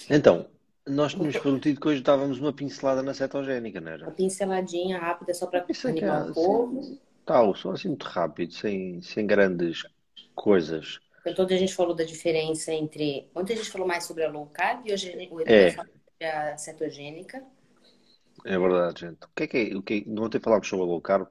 Então, 0.10 0.48
nós 0.88 1.14
tínhamos 1.14 1.38
prometido 1.38 1.82
que 1.82 1.88
hoje 1.88 2.02
dávamos 2.02 2.40
uma 2.40 2.54
pincelada 2.54 3.04
na 3.04 3.14
cetogénica, 3.14 3.82
não 3.82 3.92
era? 3.92 4.04
Uma 4.06 4.12
pinceladinha 4.12 4.98
rápida 5.00 5.34
só 5.34 5.48
para 5.48 5.60
é 5.60 5.88
animar 5.88 6.28
é, 6.28 6.32
o 6.32 6.34
povo. 6.34 7.00
Tal, 7.26 7.56
só 7.56 7.72
assim 7.72 7.90
muito 7.90 8.06
rápido, 8.06 8.54
sem, 8.54 9.02
sem 9.02 9.26
grandes 9.26 9.84
coisas. 10.36 11.00
Então, 11.26 11.45
ontem 11.45 11.56
a 11.56 11.60
gente 11.60 11.74
falou 11.74 11.95
da 11.95 12.04
diferença 12.04 12.72
entre. 12.74 13.30
Ontem 13.36 13.54
a 13.54 13.57
gente 13.57 13.69
falou 13.69 13.88
mais 13.88 14.06
sobre 14.06 14.24
a 14.24 14.30
low 14.30 14.45
carb 14.48 14.86
e 14.86 14.94
hoje 14.94 15.10
o 15.31 15.42
Edu 15.42 15.52
é. 15.52 15.72
sobre 15.72 15.92
a 16.22 16.57
cetogênica. 16.57 17.44
É 18.45 18.57
verdade, 18.57 19.02
gente. 19.02 19.23
O 19.23 19.30
que 19.35 19.44
é 19.44 19.47
que 19.47 19.57
é? 19.57 19.76
O 19.76 19.81
que 19.81 20.06
é... 20.07 20.19
Ontem 20.19 20.40
falámos 20.40 20.68
sobre 20.68 20.85
a 20.85 20.88
low 20.88 21.02
carb. 21.02 21.28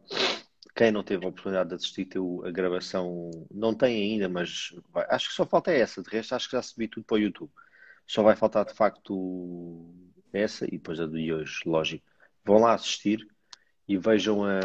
Quem 0.75 0.91
não 0.91 1.05
teve 1.05 1.25
a 1.25 1.29
oportunidade 1.29 1.69
de 1.69 1.75
assistir 1.75 2.09
a 2.45 2.51
gravação, 2.51 3.31
não 3.51 3.75
tem 3.75 4.13
ainda, 4.13 4.29
mas 4.29 4.75
vai. 4.91 5.07
acho 5.11 5.29
que 5.29 5.35
só 5.35 5.45
falta 5.45 5.71
essa. 5.71 6.03
De 6.03 6.09
resto, 6.09 6.35
acho 6.35 6.49
que 6.49 6.57
já 6.57 6.63
subi 6.63 6.89
tudo 6.89 7.05
para 7.05 7.17
o 7.17 7.21
YouTube. 7.21 7.51
Só 8.07 8.23
vai 8.23 8.35
faltar 8.35 8.65
de 8.65 8.73
facto 8.73 9.95
essa 10.33 10.65
e 10.65 10.73
depois 10.73 10.99
a 10.99 11.07
de 11.07 11.33
hoje, 11.33 11.61
lógico. 11.67 12.05
Vão 12.45 12.59
lá 12.59 12.73
assistir 12.75 13.27
e 13.87 13.99
vejam 13.99 14.45
a, 14.45 14.61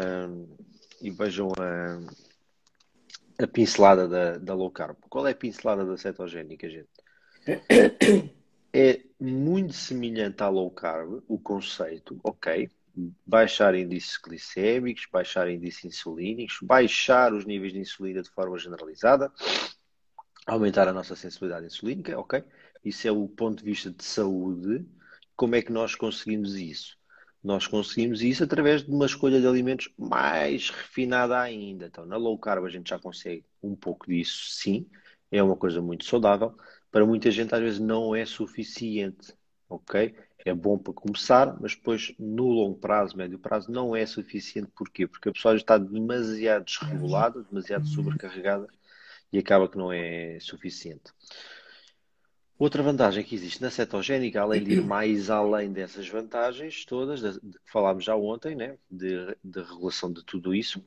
e 1.02 1.10
vejam 1.10 1.48
a, 1.58 3.44
a 3.44 3.46
pincelada 3.46 4.08
da, 4.08 4.38
da 4.38 4.54
low 4.54 4.70
carb. 4.70 4.96
Qual 5.10 5.26
é 5.26 5.32
a 5.32 5.34
pincelada 5.34 5.84
da 5.84 5.98
cetogénica, 5.98 6.68
gente? 6.70 6.88
é 8.72 9.02
muito 9.20 9.72
semelhante 9.72 10.42
à 10.42 10.48
low 10.48 10.70
carb, 10.70 11.22
o 11.26 11.38
conceito, 11.38 12.18
ok? 12.22 12.68
Baixar 13.26 13.74
índices 13.74 14.16
glicémicos, 14.16 15.06
baixar 15.10 15.48
índices 15.48 15.84
insulínicos, 15.84 16.58
baixar 16.62 17.32
os 17.32 17.44
níveis 17.44 17.72
de 17.72 17.78
insulina 17.78 18.22
de 18.22 18.30
forma 18.30 18.58
generalizada, 18.58 19.32
aumentar 20.46 20.88
a 20.88 20.92
nossa 20.92 21.14
sensibilidade 21.14 21.66
insulínica, 21.66 22.18
ok? 22.18 22.42
Isso 22.84 23.06
é 23.06 23.12
o 23.12 23.28
ponto 23.28 23.58
de 23.58 23.64
vista 23.64 23.90
de 23.90 24.04
saúde. 24.04 24.86
Como 25.36 25.54
é 25.54 25.62
que 25.62 25.72
nós 25.72 25.94
conseguimos 25.94 26.54
isso? 26.56 26.96
Nós 27.42 27.66
conseguimos 27.66 28.20
isso 28.22 28.42
através 28.42 28.82
de 28.82 28.90
uma 28.90 29.06
escolha 29.06 29.40
de 29.40 29.46
alimentos 29.46 29.88
mais 29.96 30.70
refinada 30.70 31.38
ainda. 31.38 31.86
Então, 31.86 32.04
na 32.04 32.16
low 32.16 32.36
carb 32.38 32.64
a 32.64 32.68
gente 32.68 32.90
já 32.90 32.98
consegue 32.98 33.44
um 33.62 33.76
pouco 33.76 34.06
disso, 34.08 34.50
sim. 34.50 34.88
É 35.30 35.42
uma 35.42 35.56
coisa 35.56 35.80
muito 35.80 36.04
saudável 36.04 36.56
para 36.90 37.06
muita 37.06 37.30
gente 37.30 37.54
às 37.54 37.60
vezes 37.60 37.78
não 37.78 38.14
é 38.14 38.24
suficiente, 38.24 39.34
ok? 39.68 40.14
É 40.44 40.54
bom 40.54 40.78
para 40.78 40.94
começar, 40.94 41.56
mas 41.60 41.74
depois 41.74 42.14
no 42.18 42.48
longo 42.48 42.78
prazo, 42.78 43.16
médio 43.16 43.38
prazo, 43.38 43.70
não 43.70 43.94
é 43.94 44.06
suficiente. 44.06 44.70
Porquê? 44.74 45.06
Porque 45.06 45.28
a 45.28 45.32
pessoa 45.32 45.56
está 45.56 45.76
demasiado 45.76 46.64
desregulada, 46.64 47.42
demasiado 47.42 47.86
sobrecarregada 47.86 48.68
e 49.32 49.38
acaba 49.38 49.68
que 49.68 49.76
não 49.76 49.92
é 49.92 50.38
suficiente. 50.40 51.12
Outra 52.58 52.82
vantagem 52.82 53.22
que 53.22 53.34
existe 53.36 53.62
na 53.62 53.70
cetogénica, 53.70 54.40
além 54.40 54.64
de 54.64 54.74
ir 54.74 54.82
mais 54.84 55.30
além 55.30 55.72
dessas 55.72 56.08
vantagens 56.08 56.84
todas, 56.84 57.20
de, 57.20 57.32
de 57.40 57.58
que 57.58 57.70
falámos 57.70 58.04
já 58.04 58.16
ontem, 58.16 58.56
né, 58.56 58.76
de, 58.90 59.36
de 59.44 59.60
regulação 59.62 60.12
de 60.12 60.24
tudo 60.24 60.54
isso, 60.54 60.82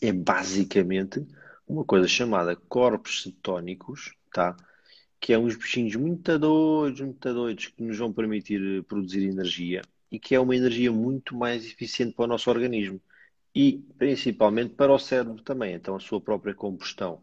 é 0.00 0.12
basicamente 0.12 1.24
uma 1.66 1.84
coisa 1.84 2.08
chamada 2.08 2.56
corpos 2.56 3.22
cetónicos, 3.22 4.14
tá? 4.32 4.56
Que 5.24 5.32
é 5.32 5.38
uns 5.38 5.56
bichinhos 5.56 5.96
muito 5.96 6.38
doidos, 6.38 7.00
muito 7.00 7.32
doidos, 7.32 7.68
que 7.68 7.82
nos 7.82 7.96
vão 7.96 8.12
permitir 8.12 8.82
produzir 8.82 9.26
energia 9.26 9.80
e 10.12 10.18
que 10.18 10.34
é 10.34 10.38
uma 10.38 10.54
energia 10.54 10.92
muito 10.92 11.34
mais 11.34 11.64
eficiente 11.64 12.12
para 12.14 12.26
o 12.26 12.28
nosso 12.28 12.50
organismo 12.50 13.00
e 13.54 13.82
principalmente 13.96 14.74
para 14.74 14.92
o 14.92 14.98
cérebro 14.98 15.42
também. 15.42 15.72
Então, 15.76 15.96
a 15.96 15.98
sua 15.98 16.20
própria 16.20 16.52
combustão 16.52 17.22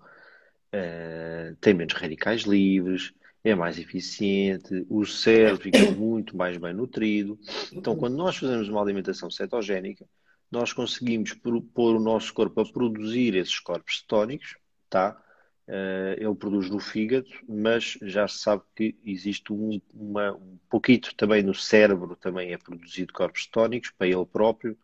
uh, 0.74 1.56
tem 1.62 1.76
menos 1.76 1.94
radicais 1.94 2.42
livres, 2.42 3.14
é 3.44 3.54
mais 3.54 3.78
eficiente, 3.78 4.84
o 4.90 5.06
cérebro 5.06 5.62
fica 5.62 5.78
muito 5.96 6.36
mais 6.36 6.58
bem 6.58 6.74
nutrido. 6.74 7.38
Então, 7.72 7.96
quando 7.96 8.16
nós 8.18 8.36
fazemos 8.36 8.68
uma 8.68 8.82
alimentação 8.82 9.30
cetogénica, 9.30 10.08
nós 10.50 10.74
conseguimos 10.74 11.34
pôr 11.36 11.96
o 11.96 12.00
nosso 12.00 12.34
corpo 12.34 12.62
a 12.62 12.66
produzir 12.66 13.36
esses 13.36 13.60
corpos 13.60 14.00
cetónicos, 14.00 14.58
tá? 14.90 15.24
Uh, 15.72 16.20
ele 16.20 16.36
produz 16.36 16.70
no 16.70 16.80
fígado, 16.80 17.30
mas 17.48 17.98
já 18.02 18.28
se 18.28 18.40
sabe 18.40 18.62
que 18.76 18.94
existe 19.06 19.54
um, 19.54 19.80
uma, 19.94 20.34
um 20.34 20.60
pouquinho 20.70 21.00
também 21.16 21.42
no 21.42 21.54
cérebro, 21.54 22.14
também 22.18 22.52
é 22.52 22.58
produzido 22.58 23.14
corpos 23.14 23.46
cetónicos 23.46 23.90
para 23.92 24.06
ele 24.06 24.26
próprio, 24.26 24.78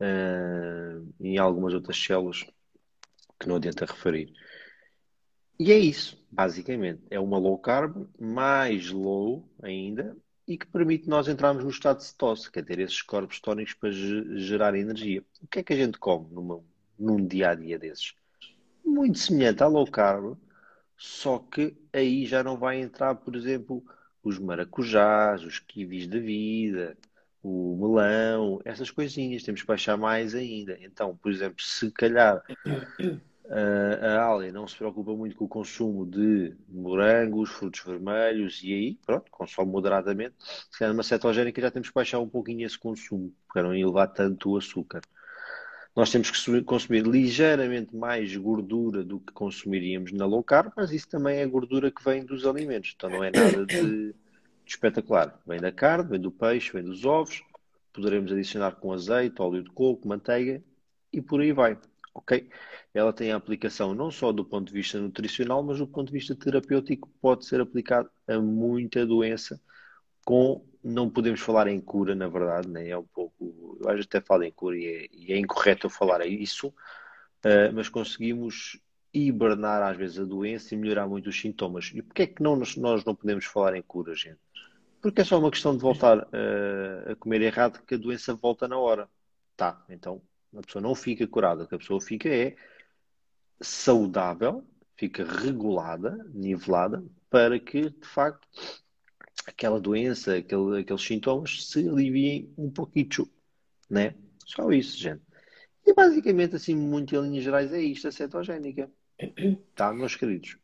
uh, 0.00 1.12
em 1.18 1.36
algumas 1.36 1.74
outras 1.74 2.00
células 2.00 2.46
que 3.40 3.48
não 3.48 3.56
adianta 3.56 3.86
referir. 3.86 4.32
E 5.58 5.72
é 5.72 5.78
isso, 5.78 6.24
basicamente. 6.30 7.02
É 7.10 7.18
uma 7.18 7.36
low 7.36 7.58
carb, 7.58 8.06
mais 8.16 8.90
low 8.90 9.48
ainda, 9.60 10.16
e 10.46 10.56
que 10.56 10.66
permite 10.66 11.08
nós 11.08 11.26
entrarmos 11.26 11.64
no 11.64 11.70
estado 11.70 11.98
de 11.98 12.04
cetose, 12.04 12.48
que 12.48 12.60
é 12.60 12.62
ter 12.62 12.78
esses 12.78 13.02
corpos 13.02 13.40
tónicos 13.40 13.74
para 13.74 13.90
gerar 13.90 14.76
energia. 14.76 15.24
O 15.42 15.48
que 15.48 15.58
é 15.58 15.62
que 15.64 15.72
a 15.72 15.76
gente 15.76 15.98
come 15.98 16.32
numa, 16.32 16.62
num 16.96 17.26
dia 17.26 17.50
a 17.50 17.54
dia 17.56 17.76
desses? 17.80 18.14
Muito 18.84 19.18
semelhante 19.18 19.62
à 19.62 19.66
low 19.66 19.86
carb, 19.90 20.36
só 20.96 21.38
que 21.38 21.76
aí 21.92 22.26
já 22.26 22.42
não 22.42 22.56
vai 22.56 22.80
entrar, 22.80 23.14
por 23.14 23.34
exemplo, 23.34 23.82
os 24.22 24.38
maracujás, 24.38 25.42
os 25.42 25.58
kiwis 25.58 26.06
da 26.06 26.18
vida, 26.18 26.96
o 27.42 27.76
melão, 27.76 28.60
essas 28.64 28.90
coisinhas. 28.90 29.42
Temos 29.42 29.62
que 29.62 29.66
baixar 29.66 29.96
mais 29.96 30.34
ainda. 30.34 30.78
Então, 30.80 31.16
por 31.16 31.30
exemplo, 31.30 31.62
se 31.62 31.90
calhar 31.90 32.42
a 33.50 34.26
Alia 34.26 34.52
não 34.52 34.66
se 34.66 34.76
preocupa 34.76 35.12
muito 35.12 35.36
com 35.36 35.44
o 35.44 35.48
consumo 35.48 36.06
de 36.06 36.56
morangos, 36.68 37.50
frutos 37.50 37.82
vermelhos 37.84 38.62
e 38.62 38.72
aí, 38.72 38.98
pronto, 39.04 39.30
consome 39.30 39.70
moderadamente. 39.70 40.34
Se 40.70 40.78
calhar 40.78 40.94
numa 40.94 41.02
cetogénica 41.02 41.60
já 41.60 41.70
temos 41.70 41.88
que 41.88 41.94
baixar 41.94 42.20
um 42.20 42.28
pouquinho 42.28 42.66
esse 42.66 42.78
consumo, 42.78 43.34
para 43.52 43.62
não 43.62 43.74
elevar 43.74 44.08
tanto 44.12 44.50
o 44.52 44.56
açúcar. 44.56 45.02
Nós 45.94 46.10
temos 46.10 46.30
que 46.30 46.62
consumir 46.62 47.06
ligeiramente 47.06 47.94
mais 47.94 48.34
gordura 48.36 49.04
do 49.04 49.20
que 49.20 49.32
consumiríamos 49.32 50.12
na 50.12 50.26
low 50.26 50.42
carb, 50.42 50.72
mas 50.76 50.90
isso 50.90 51.08
também 51.08 51.38
é 51.38 51.46
gordura 51.46 51.90
que 51.90 52.02
vem 52.02 52.24
dos 52.24 52.44
alimentos, 52.44 52.94
então 52.96 53.08
não 53.08 53.22
é 53.22 53.30
nada 53.30 53.64
de, 53.64 54.12
de 54.12 54.14
espetacular. 54.66 55.40
Vem 55.46 55.60
da 55.60 55.70
carne, 55.70 56.10
vem 56.10 56.20
do 56.20 56.32
peixe, 56.32 56.72
vem 56.72 56.82
dos 56.82 57.04
ovos, 57.04 57.42
poderemos 57.92 58.32
adicionar 58.32 58.72
com 58.72 58.92
azeite, 58.92 59.40
óleo 59.40 59.62
de 59.62 59.70
coco, 59.70 60.08
manteiga 60.08 60.62
e 61.12 61.22
por 61.22 61.40
aí 61.40 61.52
vai 61.52 61.78
ok? 62.14 62.48
Ela 62.94 63.12
tem 63.12 63.32
a 63.32 63.36
aplicação 63.36 63.92
não 63.92 64.10
só 64.10 64.32
do 64.32 64.44
ponto 64.44 64.68
de 64.68 64.72
vista 64.72 64.98
nutricional, 64.98 65.62
mas 65.62 65.78
do 65.78 65.86
ponto 65.86 66.06
de 66.06 66.12
vista 66.12 66.34
terapêutico 66.34 67.10
pode 67.20 67.44
ser 67.44 67.60
aplicado 67.60 68.08
a 68.26 68.38
muita 68.38 69.04
doença 69.04 69.60
com 70.24 70.64
não 70.84 71.08
podemos 71.08 71.40
falar 71.40 71.66
em 71.66 71.80
cura, 71.80 72.14
na 72.14 72.28
verdade, 72.28 72.68
nem 72.68 72.84
né? 72.84 72.90
é 72.90 72.98
um 72.98 73.06
pouco, 73.06 73.78
eu 73.80 73.88
acho 73.88 74.02
até 74.02 74.20
falo 74.20 74.44
em 74.44 74.52
cura 74.52 74.76
e 74.76 74.86
é, 74.86 75.08
e 75.10 75.32
é 75.32 75.38
incorreto 75.38 75.86
eu 75.86 75.90
falar 75.90 76.24
isso, 76.26 76.68
uh, 76.68 77.72
mas 77.72 77.88
conseguimos 77.88 78.78
hibernar 79.12 79.82
às 79.82 79.96
vezes 79.96 80.18
a 80.18 80.24
doença 80.24 80.74
e 80.74 80.76
melhorar 80.76 81.06
muito 81.06 81.30
os 81.30 81.40
sintomas. 81.40 81.90
E 81.94 82.02
porquê 82.02 82.22
é 82.22 82.26
que 82.26 82.42
não, 82.42 82.56
nós 82.56 83.04
não 83.04 83.14
podemos 83.14 83.46
falar 83.46 83.76
em 83.76 83.82
cura, 83.82 84.14
gente? 84.14 84.38
Porque 85.00 85.22
é 85.22 85.24
só 85.24 85.38
uma 85.38 85.50
questão 85.50 85.74
de 85.74 85.80
voltar 85.80 86.18
uh, 86.18 87.12
a 87.12 87.16
comer 87.16 87.40
errado 87.40 87.82
que 87.86 87.94
a 87.94 87.98
doença 87.98 88.34
volta 88.34 88.68
na 88.68 88.76
hora. 88.76 89.08
Tá, 89.56 89.82
então 89.88 90.20
a 90.54 90.60
pessoa 90.62 90.82
não 90.82 90.94
fica 90.94 91.26
curada, 91.26 91.64
o 91.64 91.68
que 91.68 91.74
a 91.74 91.78
pessoa 91.78 92.00
fica 92.00 92.28
é 92.28 92.56
saudável, 93.60 94.64
fica 94.96 95.24
regulada, 95.24 96.26
nivelada, 96.32 97.02
para 97.30 97.58
que, 97.58 97.90
de 97.90 98.06
facto, 98.06 98.46
aquela 99.46 99.80
doença, 99.80 100.36
aquele, 100.36 100.80
aqueles 100.80 101.02
sintomas 101.02 101.66
se 101.66 101.88
aliviem 101.88 102.52
um 102.56 102.70
pouquinho, 102.70 103.28
né? 103.88 104.14
Só 104.44 104.70
isso, 104.72 104.96
gente. 104.98 105.22
E 105.86 105.92
basicamente, 105.92 106.56
assim, 106.56 106.74
muito 106.74 107.14
em 107.14 107.20
linhas 107.20 107.44
gerais, 107.44 107.72
é 107.72 107.80
isto, 107.80 108.08
a 108.08 108.12
cetogénica. 108.12 108.90
Tá, 109.74 109.92
meus 109.92 110.16
queridos? 110.16 110.56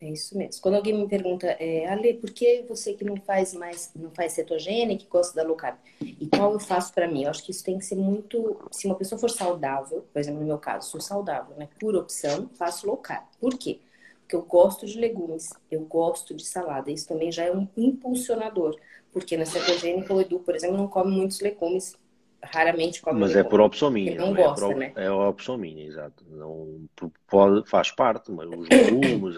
É 0.00 0.10
isso 0.10 0.36
mesmo. 0.36 0.60
Quando 0.60 0.74
alguém 0.74 0.92
me 0.92 1.08
pergunta, 1.08 1.46
é, 1.46 1.86
Ale, 1.88 2.14
por 2.14 2.30
que 2.30 2.62
você 2.68 2.92
que 2.92 3.04
não 3.04 3.16
faz 3.16 3.54
mais, 3.54 3.90
não 3.94 4.10
faz 4.10 4.32
cetogênica, 4.32 5.02
que 5.04 5.10
gosta 5.10 5.34
da 5.34 5.46
low 5.46 5.56
carb? 5.56 5.78
E 6.00 6.26
qual 6.26 6.52
eu 6.52 6.60
faço 6.60 6.92
para 6.92 7.08
mim? 7.08 7.24
Eu 7.24 7.30
acho 7.30 7.42
que 7.42 7.50
isso 7.50 7.64
tem 7.64 7.78
que 7.78 7.84
ser 7.84 7.94
muito. 7.96 8.58
Se 8.70 8.86
uma 8.86 8.96
pessoa 8.96 9.18
for 9.18 9.30
saudável, 9.30 10.06
por 10.12 10.18
exemplo, 10.18 10.40
no 10.40 10.46
meu 10.46 10.58
caso, 10.58 10.90
sou 10.90 11.00
saudável, 11.00 11.56
né? 11.56 11.68
Por 11.80 11.96
opção, 11.96 12.50
faço 12.54 12.86
low 12.86 12.98
carb. 12.98 13.24
Por 13.40 13.56
quê? 13.56 13.80
Porque 14.24 14.36
eu 14.36 14.42
gosto 14.42 14.86
de 14.86 14.98
legumes, 14.98 15.52
eu 15.70 15.80
gosto 15.80 16.34
de 16.34 16.44
salada. 16.44 16.90
Isso 16.90 17.06
também 17.06 17.30
já 17.30 17.44
é 17.44 17.52
um 17.52 17.68
impulsionador. 17.76 18.74
Porque 19.12 19.36
na 19.36 19.44
cetogênica, 19.44 20.12
o 20.12 20.20
Edu, 20.20 20.40
por 20.40 20.56
exemplo, 20.56 20.78
não 20.78 20.88
come 20.88 21.14
muitos 21.14 21.40
legumes, 21.40 21.94
raramente 22.42 23.02
come 23.02 23.20
Mas 23.20 23.30
legumes. 23.30 23.46
é 23.46 23.50
por 23.50 23.60
opção 23.60 23.90
minha. 23.90 24.10
Ele 24.12 24.18
não, 24.18 24.32
não 24.32 24.38
é 24.38 24.44
gosta, 24.44 24.64
é 24.64 24.68
por, 24.68 24.76
né? 24.76 24.92
É 24.96 25.10
opção 25.10 25.58
minha, 25.58 25.86
exato. 25.86 26.24
Não, 26.28 26.88
pode, 27.28 27.68
faz 27.68 27.90
parte, 27.90 28.32
mas 28.32 28.48
os 28.48 28.66
legumes 28.68 29.36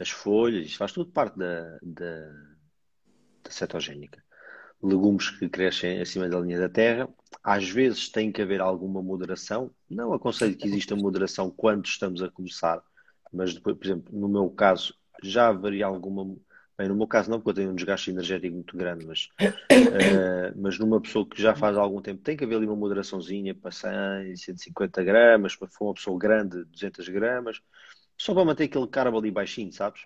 as 0.00 0.08
folhas, 0.08 0.66
isto 0.66 0.78
faz 0.78 0.92
tudo 0.92 1.12
parte 1.12 1.38
da, 1.38 1.78
da, 1.82 2.32
da 3.44 3.50
cetogénica. 3.50 4.24
Legumes 4.82 5.28
que 5.28 5.46
crescem 5.46 6.00
acima 6.00 6.26
da 6.26 6.40
linha 6.40 6.58
da 6.58 6.70
terra, 6.70 7.06
às 7.44 7.68
vezes 7.68 8.08
tem 8.08 8.32
que 8.32 8.40
haver 8.40 8.62
alguma 8.62 9.02
moderação. 9.02 9.70
Não 9.88 10.14
aconselho 10.14 10.56
que 10.56 10.66
exista 10.66 10.96
moderação 10.96 11.50
quando 11.50 11.84
estamos 11.84 12.22
a 12.22 12.30
começar, 12.30 12.82
mas 13.32 13.54
depois, 13.54 13.76
por 13.76 13.86
exemplo, 13.86 14.18
no 14.18 14.28
meu 14.28 14.48
caso, 14.50 14.94
já 15.22 15.48
haveria 15.48 15.86
alguma. 15.86 16.36
Bem, 16.78 16.88
no 16.88 16.96
meu 16.96 17.06
caso 17.06 17.30
não, 17.30 17.38
porque 17.38 17.50
eu 17.50 17.54
tenho 17.54 17.72
um 17.72 17.74
desgaste 17.74 18.10
energético 18.10 18.54
muito 18.54 18.76
grande, 18.76 19.04
mas, 19.04 19.28
uh, 19.40 20.56
mas 20.56 20.78
numa 20.78 21.00
pessoa 21.00 21.28
que 21.28 21.40
já 21.40 21.54
faz 21.54 21.76
algum 21.76 22.00
tempo, 22.00 22.22
tem 22.22 22.36
que 22.36 22.44
haver 22.44 22.56
ali 22.56 22.66
uma 22.66 22.76
moderaçãozinha 22.76 23.54
para 23.54 23.70
100, 23.70 24.36
150 24.36 25.04
gramas, 25.04 25.54
para 25.54 25.68
for 25.68 25.88
uma 25.88 25.94
pessoa 25.94 26.18
grande, 26.18 26.64
200 26.64 27.08
gramas 27.10 27.60
só 28.20 28.34
para 28.34 28.44
manter 28.44 28.64
aquele 28.64 28.86
carbo 28.86 29.18
ali 29.18 29.30
baixinho, 29.30 29.72
sabes? 29.72 30.02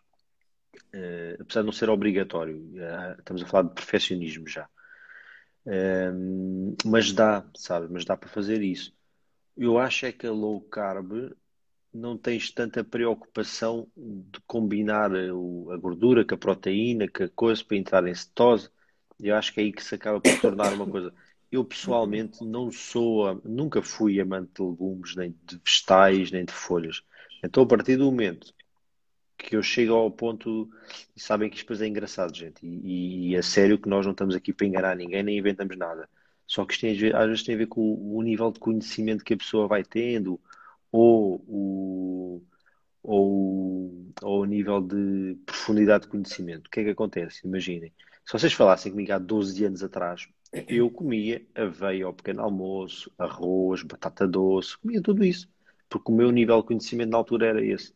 Uh, 0.95 1.35
apesar 1.41 1.63
de 1.63 1.67
não 1.67 1.73
ser 1.73 1.91
obrigatório, 1.91 2.59
uh, 2.59 3.19
estamos 3.19 3.43
a 3.43 3.47
falar 3.47 3.65
de 3.65 3.75
perfeccionismo 3.75 4.47
já. 4.47 4.69
Uh, 5.67 6.77
mas 6.85 7.13
dá, 7.13 7.45
sabe? 7.57 7.89
Mas 7.91 8.05
dá 8.05 8.17
para 8.17 8.29
fazer 8.29 8.63
isso. 8.63 8.95
Eu 9.57 9.79
acho 9.79 10.07
é 10.07 10.13
que 10.13 10.29
a 10.29 10.31
low 10.31 10.61
carb 10.61 11.33
não 11.95 12.19
tens 12.19 12.51
tanta 12.51 12.83
preocupação 12.83 13.87
de 13.97 14.41
combinar 14.47 15.15
a, 15.15 15.77
gordura 15.77 16.25
com 16.25 16.35
a 16.35 16.39
proteína, 16.39 17.09
com 17.09 17.23
a 17.23 17.29
coisa 17.29 17.65
para 17.65 17.77
entrar 17.77 18.07
em 18.07 18.15
cetose. 18.15 18.69
Eu 19.21 19.37
acho 19.37 19.55
que 19.55 19.61
é 19.61 19.63
aí 19.63 19.73
que 19.73 19.83
se 19.83 19.95
acaba 19.95 20.21
por 20.21 20.41
tornar 20.41 20.73
uma 20.73 20.87
coisa. 20.87 21.15
Eu 21.53 21.65
pessoalmente 21.65 22.45
não 22.45 22.73
sou, 22.73 23.41
nunca 23.45 23.81
fui 23.81 24.21
amante 24.21 24.51
de 24.57 24.63
legumes, 24.63 25.15
nem 25.15 25.31
de 25.45 25.61
vegetais, 25.65 26.33
nem 26.33 26.45
de 26.45 26.53
folhas. 26.53 27.03
Então, 27.45 27.63
a 27.63 27.67
partir 27.67 27.97
do 27.97 28.07
momento 28.07 28.53
que 29.39 29.55
eu 29.55 29.63
chego 29.63 29.95
ao 29.95 30.11
ponto, 30.11 30.69
e 31.17 31.21
sabem 31.21 31.49
que 31.49 31.57
isto 31.57 31.65
depois 31.67 31.81
é 31.83 31.87
engraçado, 31.87 32.35
gente, 32.37 32.65
e, 32.67 33.31
e 33.31 33.37
é 33.37 33.43
sério 33.43 33.79
que 33.79 33.89
nós 33.89 34.05
não 34.05 34.13
estamos 34.13 34.35
aqui 34.35 34.53
para 34.53 34.67
enganar 34.67 34.97
ninguém, 34.97 35.23
nem 35.23 35.39
inventamos 35.39 35.77
nada. 35.77 36.09
Só 36.47 36.65
que 36.65 36.73
isto 36.73 36.81
tem, 36.83 37.15
às 37.15 37.27
vezes 37.27 37.43
tem 37.45 37.55
a 37.55 37.59
ver 37.59 37.67
com 37.67 37.81
o, 37.81 38.17
o 38.17 38.23
nível 38.23 38.51
de 38.51 38.59
conhecimento 38.59 39.25
que 39.25 39.35
a 39.35 39.37
pessoa 39.37 39.69
vai 39.69 39.85
tendo, 39.85 40.41
ou 40.97 41.45
o, 41.47 42.43
ou, 43.03 44.13
ou 44.23 44.41
o 44.43 44.45
nível 44.45 44.81
de 44.81 45.37
profundidade 45.47 46.05
de 46.05 46.11
conhecimento. 46.11 46.67
O 46.67 46.71
que 46.71 46.81
é 46.81 46.85
que 46.85 46.91
acontece? 46.91 47.47
Imaginem, 47.47 47.93
se 48.25 48.33
vocês 48.33 48.53
falassem 48.53 48.93
comigo 48.93 49.13
há 49.13 49.19
12 49.19 49.65
anos 49.65 49.83
atrás, 49.83 50.29
eu 50.69 50.91
comia 50.91 51.45
aveia 51.55 52.07
ao 52.07 52.15
pequeno 52.15 52.43
almoço, 52.43 53.11
arroz, 53.19 53.83
batata 53.83 54.27
doce, 54.27 54.79
comia 54.79 55.03
tudo 55.03 55.25
isso 55.25 55.49
porque 55.95 56.11
o 56.11 56.15
meu 56.15 56.33
nível 56.33 56.61
de 56.61 56.67
conhecimento 56.67 57.11
na 57.11 57.19
altura 57.19 57.47
era 57.47 57.65
esse. 57.65 57.95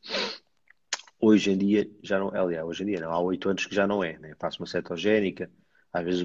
Hoje 1.21 1.51
em 1.51 1.59
dia, 1.59 1.91
já 2.01 2.19
não, 2.21 2.29
aliás, 2.29 2.65
hoje 2.65 2.85
em 2.85 2.87
dia 2.87 3.01
não, 3.01 3.11
há 3.11 3.19
oito 3.21 3.49
anos 3.49 3.67
que 3.67 3.75
já 3.75 3.89
não 3.89 4.05
é, 4.05 4.17
né? 4.19 4.37
faço 4.39 4.61
uma 4.61 4.67
cetogénica, 4.67 5.51
às 5.93 6.05
vezes 6.05 6.25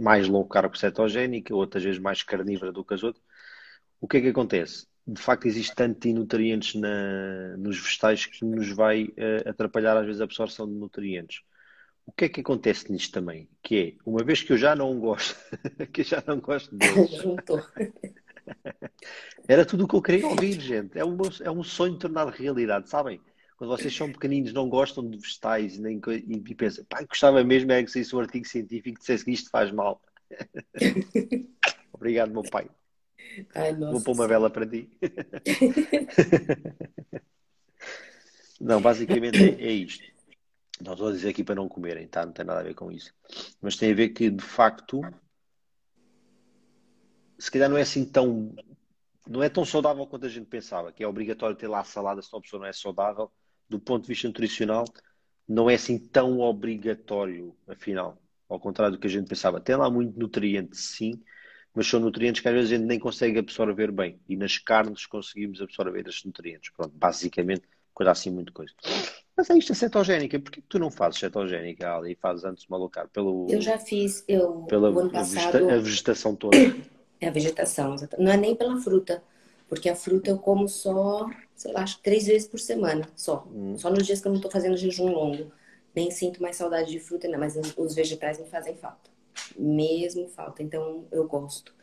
mais 0.00 0.28
low 0.28 0.46
carb 0.46 0.74
cetogénica, 0.76 1.54
outras 1.54 1.84
vezes 1.84 2.00
mais 2.00 2.22
carnívora 2.22 2.72
do 2.72 2.82
que 2.82 2.94
as 2.94 3.02
outras. 3.02 3.22
O 4.00 4.08
que 4.08 4.16
é 4.16 4.20
que 4.22 4.28
acontece? 4.28 4.86
De 5.12 5.20
facto 5.20 5.46
existe 5.46 5.74
tanto 5.74 6.00
de 6.00 6.14
nutrientes 6.14 6.80
na, 6.80 7.56
nos 7.56 7.80
vegetais 7.80 8.26
que 8.26 8.44
nos 8.44 8.70
vai 8.70 9.04
uh, 9.04 9.48
atrapalhar 9.48 9.96
às 9.96 10.06
vezes 10.06 10.20
a 10.20 10.24
absorção 10.24 10.68
de 10.68 10.74
nutrientes. 10.74 11.42
O 12.06 12.12
que 12.12 12.26
é 12.26 12.28
que 12.28 12.40
acontece 12.40 12.90
nisto 12.90 13.12
também? 13.12 13.48
Que 13.62 13.76
é, 13.76 13.94
uma 14.06 14.22
vez 14.22 14.42
que 14.42 14.52
eu 14.52 14.56
já 14.56 14.76
não 14.76 14.98
gosto, 15.00 15.36
que 15.92 16.02
eu 16.02 16.04
já 16.04 16.22
não 16.26 16.40
gosto 16.40 16.74
deles, 16.76 17.10
era 19.48 19.66
tudo 19.66 19.84
o 19.84 19.88
que 19.88 19.96
eu 19.96 20.02
queria 20.02 20.26
ouvir, 20.26 20.60
gente. 20.60 20.98
É 20.98 21.04
um, 21.04 21.16
é 21.42 21.50
um 21.50 21.62
sonho 21.62 21.96
tornado 21.96 22.30
realidade, 22.30 22.88
sabem? 22.88 23.20
Quando 23.56 23.76
vocês 23.76 23.94
são 23.94 24.10
pequeninos, 24.10 24.52
não 24.52 24.68
gostam 24.68 25.08
de 25.08 25.18
vegetais 25.18 25.76
nem, 25.76 26.00
e, 26.08 26.42
e 26.50 26.54
pensam, 26.54 26.84
pá, 26.88 27.02
gostava 27.02 27.44
mesmo 27.44 27.70
é 27.72 27.82
que 27.82 27.90
saísse 27.90 28.14
um 28.14 28.20
artigo 28.20 28.46
científico 28.46 28.94
que 28.94 29.00
dissesse 29.00 29.24
que 29.24 29.32
isto 29.32 29.50
faz 29.50 29.70
mal. 29.70 30.00
Obrigado, 31.92 32.32
meu 32.32 32.42
pai. 32.42 32.70
Ai, 33.54 33.74
Vou 33.74 34.02
pôr 34.02 34.14
uma 34.14 34.28
vela 34.28 34.50
para 34.50 34.66
ti. 34.66 34.88
não, 38.60 38.80
basicamente 38.80 39.38
é, 39.38 39.66
é 39.66 39.72
isto. 39.72 40.04
Não 40.82 40.92
estou 40.92 41.08
a 41.08 41.12
dizer 41.12 41.30
aqui 41.30 41.44
para 41.44 41.54
não 41.54 41.68
comerem, 41.68 42.08
tá? 42.08 42.24
Não 42.24 42.32
tem 42.32 42.44
nada 42.44 42.60
a 42.60 42.64
ver 42.64 42.74
com 42.74 42.90
isso. 42.90 43.12
Mas 43.60 43.76
tem 43.76 43.92
a 43.92 43.94
ver 43.94 44.10
que, 44.10 44.30
de 44.30 44.42
facto, 44.42 45.02
se 47.38 47.50
calhar 47.50 47.68
não 47.68 47.76
é 47.76 47.82
assim 47.82 48.04
tão. 48.04 48.54
Não 49.28 49.42
é 49.42 49.48
tão 49.48 49.64
saudável 49.64 50.06
quanto 50.06 50.26
a 50.26 50.28
gente 50.28 50.46
pensava, 50.46 50.92
que 50.92 51.04
é 51.04 51.06
obrigatório 51.06 51.54
ter 51.54 51.68
lá 51.68 51.80
a 51.80 51.84
salada 51.84 52.20
se 52.20 52.28
a 52.32 52.40
pessoa 52.40 52.60
não 52.60 52.66
é 52.66 52.72
saudável 52.72 53.30
do 53.68 53.78
ponto 53.78 54.02
de 54.02 54.08
vista 54.08 54.26
nutricional, 54.26 54.84
não 55.46 55.70
é 55.70 55.74
assim 55.74 55.98
tão 55.98 56.40
obrigatório, 56.40 57.54
afinal. 57.68 58.20
Ao 58.48 58.58
contrário 58.58 58.96
do 58.96 59.00
que 59.00 59.06
a 59.06 59.10
gente 59.10 59.28
pensava. 59.28 59.60
Tem 59.60 59.76
lá 59.76 59.88
muito 59.88 60.18
nutriente, 60.18 60.76
sim, 60.76 61.22
mas 61.74 61.86
são 61.86 62.00
nutrientes 62.00 62.40
que 62.40 62.48
às 62.48 62.54
vezes 62.54 62.72
a 62.72 62.76
gente 62.76 62.86
nem 62.86 62.98
consegue 62.98 63.38
absorver 63.38 63.92
bem. 63.92 64.20
E 64.28 64.36
nas 64.36 64.58
carnes 64.58 65.06
conseguimos 65.06 65.60
absorver 65.62 66.06
esses 66.08 66.24
nutrientes. 66.24 66.70
Pronto, 66.76 66.92
basicamente, 66.94 67.62
coisa 67.94 68.10
assim, 68.10 68.30
muito 68.30 68.52
coisa. 68.52 68.72
Mas 69.36 69.48
é 69.48 69.56
isto 69.56 69.72
a 69.72 69.74
cetogénica. 69.74 70.38
Porquê 70.38 70.60
que 70.60 70.66
tu 70.68 70.78
não 70.78 70.90
fazes 70.90 71.20
cetogénica 71.20 71.96
ali 71.96 72.12
e 72.12 72.16
fazes 72.16 72.44
antes 72.44 72.66
uma 72.68 72.76
low 72.76 72.90
pelo 73.12 73.46
Eu 73.48 73.60
já 73.60 73.78
fiz, 73.78 74.24
eu, 74.26 74.62
pela 74.62 74.88
ano 74.88 75.10
passado... 75.10 75.70
a 75.70 75.78
vegetação 75.78 76.34
toda. 76.34 76.56
É 77.20 77.28
a 77.28 77.30
vegetação, 77.30 77.96
não 78.18 78.32
é 78.32 78.36
nem 78.36 78.54
pela 78.56 78.80
fruta. 78.80 79.22
Porque 79.68 79.88
a 79.88 79.94
fruta 79.94 80.28
eu 80.28 80.36
como 80.36 80.68
só, 80.68 81.30
sei 81.54 81.72
lá, 81.72 81.82
acho 81.82 81.98
que 81.98 82.02
três 82.02 82.26
vezes 82.26 82.48
por 82.48 82.58
semana, 82.58 83.08
só. 83.14 83.46
Hum. 83.54 83.78
Só 83.78 83.88
nos 83.88 84.04
dias 84.04 84.20
que 84.20 84.26
eu 84.26 84.32
não 84.32 84.38
estou 84.38 84.50
fazendo 84.50 84.76
jejum 84.76 85.12
longo. 85.12 85.52
Nem 85.94 86.10
sinto 86.10 86.42
mais 86.42 86.56
saudade 86.56 86.90
de 86.90 86.98
fruta, 86.98 87.28
não, 87.28 87.38
mas 87.38 87.56
os 87.76 87.94
vegetais 87.94 88.38
me 88.40 88.46
fazem 88.46 88.76
falta. 88.76 89.09
Mesmo 89.58 90.28
falta. 90.28 90.62
Então 90.62 91.06
eu 91.10 91.26
gosto. 91.26 91.74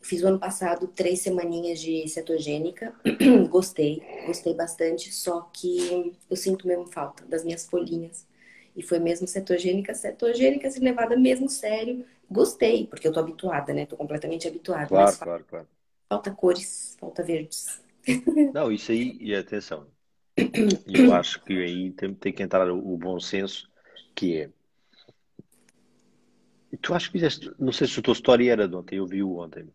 Fiz 0.00 0.22
o 0.22 0.28
ano 0.28 0.38
passado 0.38 0.88
três 0.88 1.20
semaninhas 1.20 1.80
de 1.80 2.08
cetogênica. 2.08 2.94
gostei, 3.50 4.02
gostei 4.26 4.54
bastante, 4.54 5.12
só 5.12 5.42
que 5.52 6.16
eu 6.30 6.36
sinto 6.36 6.66
mesmo 6.66 6.86
falta 6.86 7.24
das 7.26 7.44
minhas 7.44 7.66
folhinhas. 7.66 8.26
E 8.76 8.82
foi 8.82 8.98
mesmo 8.98 9.26
cetogênica, 9.28 9.94
cetogênica, 9.94 10.70
se 10.70 10.80
levada 10.80 11.16
mesmo 11.16 11.48
sério. 11.48 12.04
Gostei, 12.30 12.86
porque 12.86 13.06
eu 13.08 13.12
tô 13.12 13.20
habituada, 13.20 13.72
né? 13.74 13.84
Tô 13.86 13.96
completamente 13.96 14.48
habituada. 14.48 14.88
Claro, 14.88 15.16
claro, 15.18 15.44
claro. 15.46 15.68
Falta 16.08 16.30
cores, 16.34 16.96
falta 17.00 17.22
verdes. 17.22 17.80
Não, 18.52 18.70
isso 18.72 18.92
aí, 18.92 19.16
e 19.20 19.34
atenção, 19.34 19.86
eu 20.86 21.12
acho 21.12 21.42
que 21.44 21.54
aí 21.62 21.92
tem, 21.92 22.14
tem 22.14 22.32
que 22.32 22.42
entrar 22.42 22.70
o 22.72 22.96
bom 22.98 23.18
senso, 23.20 23.70
que 24.14 24.40
é. 24.42 24.50
Tu 26.78 26.94
acho 26.94 27.06
que 27.06 27.12
fizeste, 27.12 27.50
não 27.58 27.72
sei 27.72 27.86
se 27.86 27.98
a 27.98 28.02
tua 28.02 28.12
história 28.12 28.52
era 28.52 28.68
de 28.68 28.76
ontem, 28.76 28.96
eu 28.96 29.06
vi-o 29.06 29.38
ontem, 29.38 29.68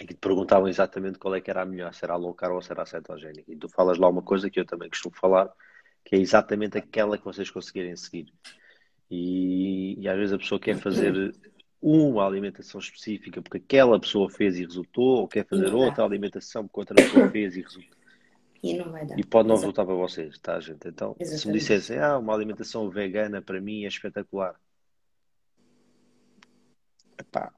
e 0.00 0.06
que 0.06 0.14
te 0.14 0.20
perguntavam 0.20 0.68
exatamente 0.68 1.18
qual 1.18 1.34
é 1.34 1.40
que 1.40 1.50
era 1.50 1.62
a 1.62 1.66
melhor, 1.66 1.92
se 1.94 2.04
era 2.04 2.14
a 2.14 2.16
low 2.16 2.34
carb 2.34 2.54
ou 2.54 2.62
se 2.62 2.72
era 2.72 2.82
a 2.82 2.86
cetogénica. 2.86 3.52
E 3.52 3.56
tu 3.56 3.68
falas 3.68 3.98
lá 3.98 4.08
uma 4.08 4.22
coisa 4.22 4.50
que 4.50 4.58
eu 4.58 4.64
também 4.64 4.88
costumo 4.88 5.14
falar, 5.16 5.50
que 6.04 6.16
é 6.16 6.18
exatamente 6.18 6.78
aquela 6.78 7.16
que 7.16 7.24
vocês 7.24 7.50
conseguirem 7.50 7.94
seguir. 7.96 8.32
E, 9.10 10.00
e 10.00 10.08
às 10.08 10.16
vezes 10.16 10.32
a 10.32 10.38
pessoa 10.38 10.60
quer 10.60 10.76
fazer 10.76 11.34
uma 11.80 12.26
alimentação 12.26 12.80
específica 12.80 13.42
porque 13.42 13.58
aquela 13.58 14.00
pessoa 14.00 14.30
fez 14.30 14.58
e 14.58 14.64
resultou, 14.64 15.20
ou 15.20 15.28
quer 15.28 15.46
fazer 15.46 15.72
outra 15.74 16.04
alimentação 16.04 16.66
porque 16.66 16.80
outra 16.80 16.96
pessoa 16.96 17.30
fez 17.30 17.56
e 17.56 17.60
resultou. 17.60 17.94
E 18.62 18.74
não 18.78 18.90
vai 18.90 19.06
dar. 19.06 19.18
E 19.18 19.24
pode 19.24 19.46
não 19.46 19.56
resultar 19.56 19.84
para 19.84 19.94
vocês, 19.94 20.38
tá, 20.38 20.58
gente? 20.58 20.88
Então, 20.88 21.14
Exatamente. 21.20 21.40
se 21.40 21.46
me 21.46 21.52
dissessem, 21.52 21.98
ah, 21.98 22.16
uma 22.16 22.34
alimentação 22.34 22.88
vegana 22.88 23.42
para 23.42 23.60
mim 23.60 23.84
é 23.84 23.88
espetacular. 23.88 24.58
Epá, 27.28 27.52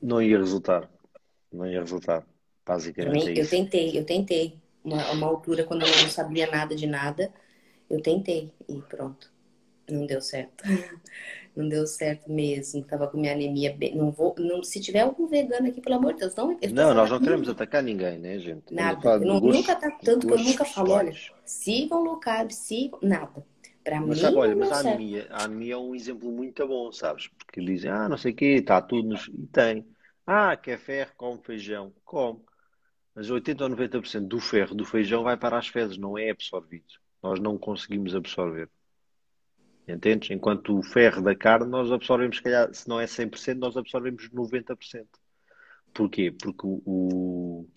não 0.00 0.20
ia 0.20 0.38
resultar. 0.38 0.90
Não 1.52 1.66
ia 1.66 1.80
resultar. 1.80 2.26
Basicamente. 2.64 3.38
É 3.38 3.42
eu 3.42 3.48
tentei, 3.48 3.98
eu 3.98 4.04
tentei. 4.04 4.58
Uma, 4.84 5.10
uma 5.12 5.26
altura, 5.26 5.64
quando 5.64 5.82
eu 5.82 5.88
não 5.88 6.08
sabia 6.08 6.48
nada 6.48 6.74
de 6.74 6.86
nada, 6.86 7.32
eu 7.90 8.00
tentei 8.00 8.52
e 8.68 8.80
pronto. 8.82 9.32
Não 9.90 10.06
deu 10.06 10.20
certo. 10.20 10.64
não 11.56 11.68
deu 11.68 11.86
certo 11.86 12.30
mesmo. 12.30 12.84
Tava 12.84 13.08
com 13.08 13.18
minha 13.18 13.32
anemia 13.32 13.74
bem. 13.74 13.96
Não 13.96 14.10
vou. 14.10 14.34
Não, 14.38 14.62
se 14.62 14.80
tiver 14.80 15.00
algum 15.00 15.26
vegano 15.26 15.68
aqui, 15.68 15.80
pelo 15.80 15.96
amor 15.96 16.12
de 16.12 16.20
Deus, 16.20 16.34
não. 16.34 16.56
Não, 16.72 16.94
nós 16.94 17.10
não 17.10 17.20
queremos 17.20 17.48
atacar 17.48 17.82
ninguém, 17.82 18.18
né, 18.18 18.38
gente? 18.38 18.72
Nada. 18.72 19.18
Não, 19.18 19.40
nunca 19.40 19.74
tá 19.74 19.90
tanto 19.90 20.26
que 20.26 20.32
eu 20.32 20.38
nunca 20.38 20.64
falo, 20.64 20.92
olha, 20.92 21.12
sigam 21.44 22.02
low 22.02 22.18
carb, 22.18 22.50
sigam. 22.50 22.98
Nada. 23.02 23.44
Para 23.86 24.00
mim. 24.00 24.16
Sabe, 24.16 24.36
olha, 24.36 24.56
mas 24.56 24.72
a 24.72 24.80
anemia, 24.80 25.28
a 25.30 25.44
anemia 25.44 25.74
é 25.74 25.76
um 25.76 25.94
exemplo 25.94 26.28
muito 26.32 26.66
bom, 26.66 26.90
sabes? 26.90 27.28
Porque 27.28 27.64
dizem, 27.64 27.88
ah, 27.88 28.08
não 28.08 28.16
sei 28.16 28.32
o 28.32 28.34
quê, 28.34 28.56
está 28.56 28.82
tudo 28.82 29.10
nos. 29.10 29.28
E 29.28 29.46
tem. 29.46 29.86
Ah, 30.26 30.56
quer 30.56 30.76
ferro, 30.76 31.12
come 31.16 31.40
feijão. 31.40 31.94
Come. 32.04 32.40
Mas 33.14 33.30
80 33.30 33.62
ou 33.62 33.70
90% 33.70 34.26
do 34.26 34.40
ferro 34.40 34.74
do 34.74 34.84
feijão 34.84 35.22
vai 35.22 35.36
para 35.36 35.56
as 35.56 35.68
fezes, 35.68 35.96
não 35.98 36.18
é 36.18 36.30
absorvido. 36.30 36.94
Nós 37.22 37.38
não 37.38 37.56
conseguimos 37.56 38.12
absorver. 38.12 38.68
Entendes? 39.86 40.32
Enquanto 40.32 40.76
o 40.76 40.82
ferro 40.82 41.22
da 41.22 41.36
carne, 41.36 41.70
nós 41.70 41.92
absorvemos, 41.92 42.38
se 42.38 42.42
calhar, 42.42 42.74
se 42.74 42.88
não 42.88 43.00
é 43.00 43.04
100%, 43.04 43.54
nós 43.54 43.76
absorvemos 43.76 44.28
90%. 44.30 45.06
Porquê? 45.94 46.32
Porque 46.32 46.66
o. 46.66 46.82
o... 46.84 47.68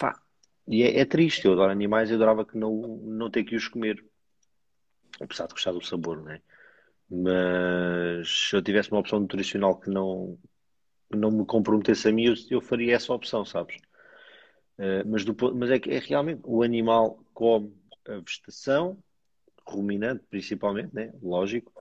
Pá, 0.00 0.20
e 0.66 0.82
é, 0.82 0.98
é, 0.98 1.04
triste, 1.04 1.46
eu 1.46 1.52
adoro 1.52 1.70
animais 1.70 2.10
e 2.10 2.14
adorava 2.14 2.44
que 2.44 2.58
não, 2.58 3.00
não 3.04 3.30
ter 3.30 3.44
que 3.44 3.54
os 3.54 3.68
comer. 3.68 4.04
Apesar 5.20 5.46
de 5.46 5.54
gostar 5.54 5.72
do 5.72 5.84
sabor, 5.84 6.22
né? 6.22 6.40
Mas 7.10 8.48
se 8.48 8.56
eu 8.56 8.62
tivesse 8.62 8.90
uma 8.90 9.00
opção 9.00 9.20
nutricional 9.20 9.78
que 9.78 9.90
não, 9.90 10.38
não 11.10 11.30
me 11.30 11.44
comprometesse 11.44 12.08
a 12.08 12.12
mim, 12.12 12.24
eu, 12.24 12.34
eu 12.50 12.60
faria 12.60 12.94
essa 12.94 13.12
opção, 13.12 13.44
sabes? 13.44 13.76
Uh, 14.78 15.06
mas, 15.06 15.24
do, 15.24 15.36
mas 15.54 15.70
é 15.70 15.78
que 15.78 15.90
é 15.90 15.98
realmente 15.98 16.40
o 16.44 16.62
animal 16.62 17.22
come 17.34 17.74
a 18.08 18.14
vegetação 18.14 18.96
ruminante 19.66 20.24
principalmente, 20.30 20.94
né? 20.94 21.12
lógico, 21.22 21.72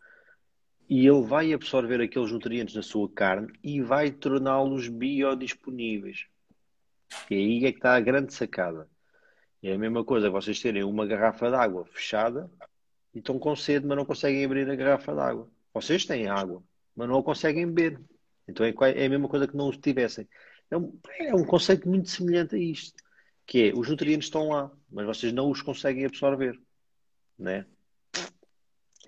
e 0.89 1.07
ele 1.07 1.21
vai 1.21 1.53
absorver 1.53 2.01
aqueles 2.01 2.31
nutrientes 2.31 2.75
na 2.75 2.81
sua 2.81 3.07
carne 3.09 3.51
e 3.63 3.81
vai 3.81 4.11
torná-los 4.11 4.87
biodisponíveis. 4.87 6.25
E 7.29 7.35
aí 7.35 7.65
é 7.65 7.71
que 7.71 7.77
está 7.77 7.95
a 7.95 8.01
grande 8.01 8.33
sacada. 8.33 8.89
É 9.61 9.73
a 9.73 9.77
mesma 9.77 10.03
coisa 10.03 10.29
vocês 10.29 10.59
terem 10.59 10.83
uma 10.83 11.05
garrafa 11.05 11.49
de 11.49 11.55
água 11.55 11.85
fechada 11.85 12.49
e 13.13 13.19
estão 13.19 13.39
com 13.39 13.55
sede, 13.55 13.85
mas 13.85 13.97
não 13.97 14.05
conseguem 14.05 14.45
abrir 14.45 14.69
a 14.69 14.75
garrafa 14.75 15.13
de 15.13 15.19
água. 15.19 15.49
Vocês 15.73 16.05
têm 16.05 16.27
água, 16.27 16.63
mas 16.95 17.07
não 17.07 17.19
a 17.19 17.23
conseguem 17.23 17.65
beber. 17.65 17.99
Então 18.47 18.65
é, 18.65 18.71
é 18.71 19.05
a 19.05 19.09
mesma 19.09 19.27
coisa 19.27 19.47
que 19.47 19.55
não 19.55 19.69
os 19.69 19.77
tivessem. 19.77 20.27
É 20.69 20.77
um, 20.77 20.97
é 21.19 21.33
um 21.33 21.43
conceito 21.43 21.87
muito 21.87 22.09
semelhante 22.09 22.55
a 22.55 22.59
isto, 22.59 23.03
que 23.45 23.69
é 23.69 23.73
os 23.73 23.89
nutrientes 23.89 24.27
estão 24.27 24.49
lá, 24.49 24.71
mas 24.89 25.05
vocês 25.05 25.33
não 25.33 25.49
os 25.49 25.61
conseguem 25.61 26.05
absorver, 26.05 26.59
né? 27.37 27.65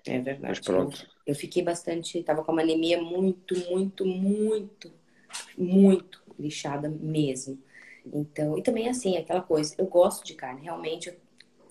É 0.04 0.18
verdade. 0.18 0.40
Mas 0.42 0.60
pronto. 0.60 1.02
Eu, 1.26 1.32
eu 1.32 1.34
fiquei 1.34 1.62
bastante, 1.62 2.18
estava 2.18 2.44
com 2.44 2.52
uma 2.52 2.62
anemia 2.62 3.00
muito, 3.00 3.54
muito, 3.70 4.04
muito, 4.04 4.92
muito 5.56 6.22
lixada 6.38 6.88
mesmo. 6.88 7.58
Então, 8.04 8.58
e 8.58 8.62
também 8.62 8.88
assim, 8.88 9.16
aquela 9.16 9.42
coisa, 9.42 9.74
eu 9.78 9.86
gosto 9.86 10.24
de 10.24 10.34
carne, 10.34 10.62
realmente, 10.62 11.16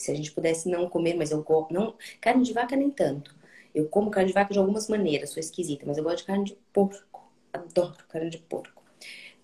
se 0.02 0.12
a 0.12 0.16
gente 0.16 0.32
pudesse 0.32 0.70
não 0.70 0.90
comer, 0.90 1.16
mas 1.16 1.32
eu 1.32 1.42
gosto, 1.44 1.74
não, 1.74 1.96
carne 2.20 2.44
de 2.44 2.54
vaca 2.54 2.76
nem 2.76 2.90
tanto. 2.90 3.36
Eu 3.74 3.88
como 3.88 4.12
carne 4.12 4.28
de 4.28 4.34
vaca 4.34 4.54
de 4.54 4.60
algumas 4.60 4.88
maneiras, 4.90 5.30
sou 5.30 5.40
esquisita, 5.40 5.86
mas 5.86 5.98
eu 5.98 6.04
gosto 6.04 6.20
de 6.20 6.24
carne 6.26 6.44
de 6.44 6.58
porco. 6.74 7.32
Adoro 7.54 7.96
carne 8.10 8.30
de 8.30 8.38
porco. 8.38 8.82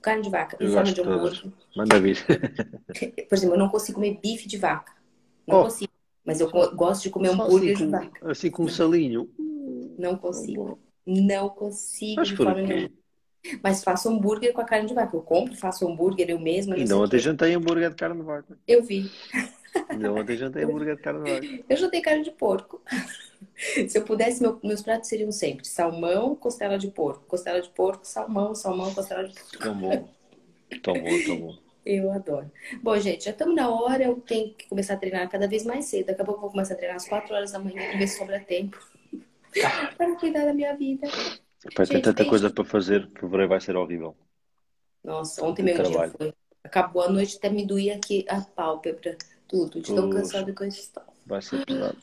Carne 0.01 0.23
de 0.23 0.29
vaca, 0.29 0.57
em 0.59 0.69
forma 0.69 0.91
de 0.91 1.01
hambúrguer. 1.01 1.51
Manda 1.75 1.99
vir. 1.99 2.17
Por 3.27 3.35
exemplo, 3.35 3.55
eu 3.55 3.59
não 3.59 3.69
consigo 3.69 3.95
comer 3.95 4.19
bife 4.21 4.47
de 4.47 4.57
vaca. 4.57 4.93
Não 5.45 5.61
oh. 5.61 5.63
consigo. 5.63 5.91
Mas 6.23 6.41
eu 6.41 6.49
gosto 6.49 7.03
de 7.03 7.09
comer 7.09 7.29
um 7.29 7.41
hambúrguer 7.41 7.73
assim, 7.73 7.85
de 7.85 7.91
vaca. 7.91 8.31
Assim 8.31 8.51
com 8.51 8.63
um 8.63 8.67
salinho. 8.67 9.29
Não 9.97 10.17
consigo. 10.17 10.79
Não 11.05 11.49
consigo 11.49 12.15
Mas 12.17 12.27
de 12.27 12.35
forma 12.35 12.61
nenhuma. 12.61 12.89
Mas 13.63 13.83
faço 13.83 14.09
hambúrguer 14.09 14.51
com 14.53 14.61
a 14.61 14.65
carne 14.65 14.87
de 14.87 14.93
vaca. 14.93 15.15
Eu 15.15 15.21
compro, 15.21 15.55
faço 15.55 15.87
hambúrguer 15.87 16.29
eu 16.29 16.39
mesma. 16.39 16.77
E 16.77 16.85
não 16.85 17.03
ontem 17.03 17.17
jantei 17.17 17.53
hambúrguer 17.53 17.89
de 17.89 17.95
carne 17.95 18.19
de 18.19 18.25
vaca. 18.25 18.57
Eu 18.67 18.83
vi. 18.83 19.09
Não 19.97 20.15
ontem 20.15 20.37
jantei 20.37 20.63
hambúrguer 20.63 20.95
de 20.95 21.01
carne 21.01 21.19
vaca. 21.19 21.63
Eu 21.69 21.77
jantei 21.77 22.01
carne 22.01 22.23
de 22.23 22.31
porco. 22.31 22.81
Se 23.87 23.97
eu 23.97 24.03
pudesse, 24.03 24.41
meu, 24.41 24.59
meus 24.63 24.81
pratos 24.81 25.09
seriam 25.09 25.31
sempre 25.31 25.65
salmão, 25.65 26.35
costela 26.35 26.77
de 26.77 26.87
porco. 26.89 27.25
Costela 27.27 27.61
de 27.61 27.69
porco, 27.69 28.05
salmão, 28.05 28.55
salmão, 28.55 28.93
costela 28.93 29.27
de 29.27 29.33
porco. 29.33 29.73
Bom, 29.73 30.09
tão 30.81 30.93
bom. 30.93 31.57
Eu 31.85 32.11
adoro. 32.11 32.51
Bom, 32.81 32.97
gente, 32.99 33.25
já 33.25 33.31
estamos 33.31 33.55
na 33.55 33.69
hora. 33.69 34.03
Eu 34.03 34.15
tenho 34.15 34.53
que 34.53 34.67
começar 34.67 34.95
a 34.95 34.97
treinar 34.97 35.29
cada 35.29 35.47
vez 35.47 35.63
mais 35.63 35.85
cedo. 35.85 36.07
Daqui 36.07 36.21
a 36.21 36.25
pouco 36.25 36.39
eu 36.39 36.41
vou 36.41 36.51
começar 36.51 36.73
a 36.73 36.77
treinar 36.77 36.97
às 36.97 37.07
4 37.07 37.33
horas 37.33 37.51
da 37.51 37.59
manhã 37.59 37.87
para 37.89 37.97
ver 37.97 38.07
se 38.07 38.17
sobra 38.17 38.39
tempo 38.39 38.77
para 39.97 40.15
cuidar 40.15 40.45
da 40.45 40.53
minha 40.53 40.75
vida. 40.75 41.07
Vai 41.75 41.87
ter 41.87 42.01
tanta 42.01 42.25
coisa 42.25 42.49
para 42.49 42.65
fazer 42.65 43.07
que 43.07 43.21
fevereiro 43.21 43.49
vai 43.49 43.61
ser 43.61 43.75
horrível. 43.75 44.15
Nossa, 45.03 45.43
ontem 45.45 45.63
meu 45.63 45.81
dia 45.81 46.09
foi. 46.09 46.33
Acabou 46.63 47.01
a 47.01 47.09
noite, 47.09 47.37
até 47.37 47.49
me 47.49 47.65
doía 47.65 47.95
aqui 47.95 48.25
a 48.27 48.41
pálpebra, 48.41 49.17
tudo. 49.47 49.81
De 49.81 49.93
tão 49.93 50.09
cansado 50.09 50.53
que 50.53 50.63
eu 50.63 50.67
estou. 50.67 51.03
Vai 51.25 51.41
ser 51.41 51.65
pesado. 51.65 51.97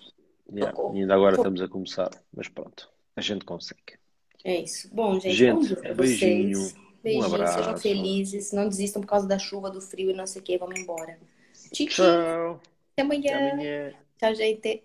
Yeah. 0.52 0.78
E 0.92 1.00
ainda 1.00 1.14
agora 1.14 1.36
estamos 1.36 1.60
a 1.62 1.68
começar, 1.68 2.10
mas 2.32 2.48
pronto, 2.48 2.90
a 3.16 3.20
gente 3.20 3.44
consegue. 3.44 3.98
É 4.44 4.60
isso. 4.60 4.94
Bom, 4.94 5.18
gente, 5.18 5.34
gente 5.34 5.72
um 5.72 5.94
beijinho. 5.94 6.72
Beijinho, 7.02 7.22
um 7.22 7.34
abraço. 7.34 7.58
sejam 7.58 7.76
felizes, 7.78 8.52
não 8.52 8.68
desistam 8.68 9.00
por 9.00 9.08
causa 9.08 9.26
da 9.26 9.38
chuva, 9.38 9.70
do 9.70 9.80
frio 9.80 10.10
e 10.10 10.14
não 10.14 10.26
sei 10.26 10.42
o 10.42 10.44
que. 10.44 10.58
Vamos 10.58 10.78
embora. 10.78 11.18
Tchau. 11.72 12.60
Até 12.92 13.02
amanhã. 13.02 13.36
Até 13.36 13.50
amanhã. 13.52 13.94
Tchau, 14.18 14.34
gente. 14.34 14.82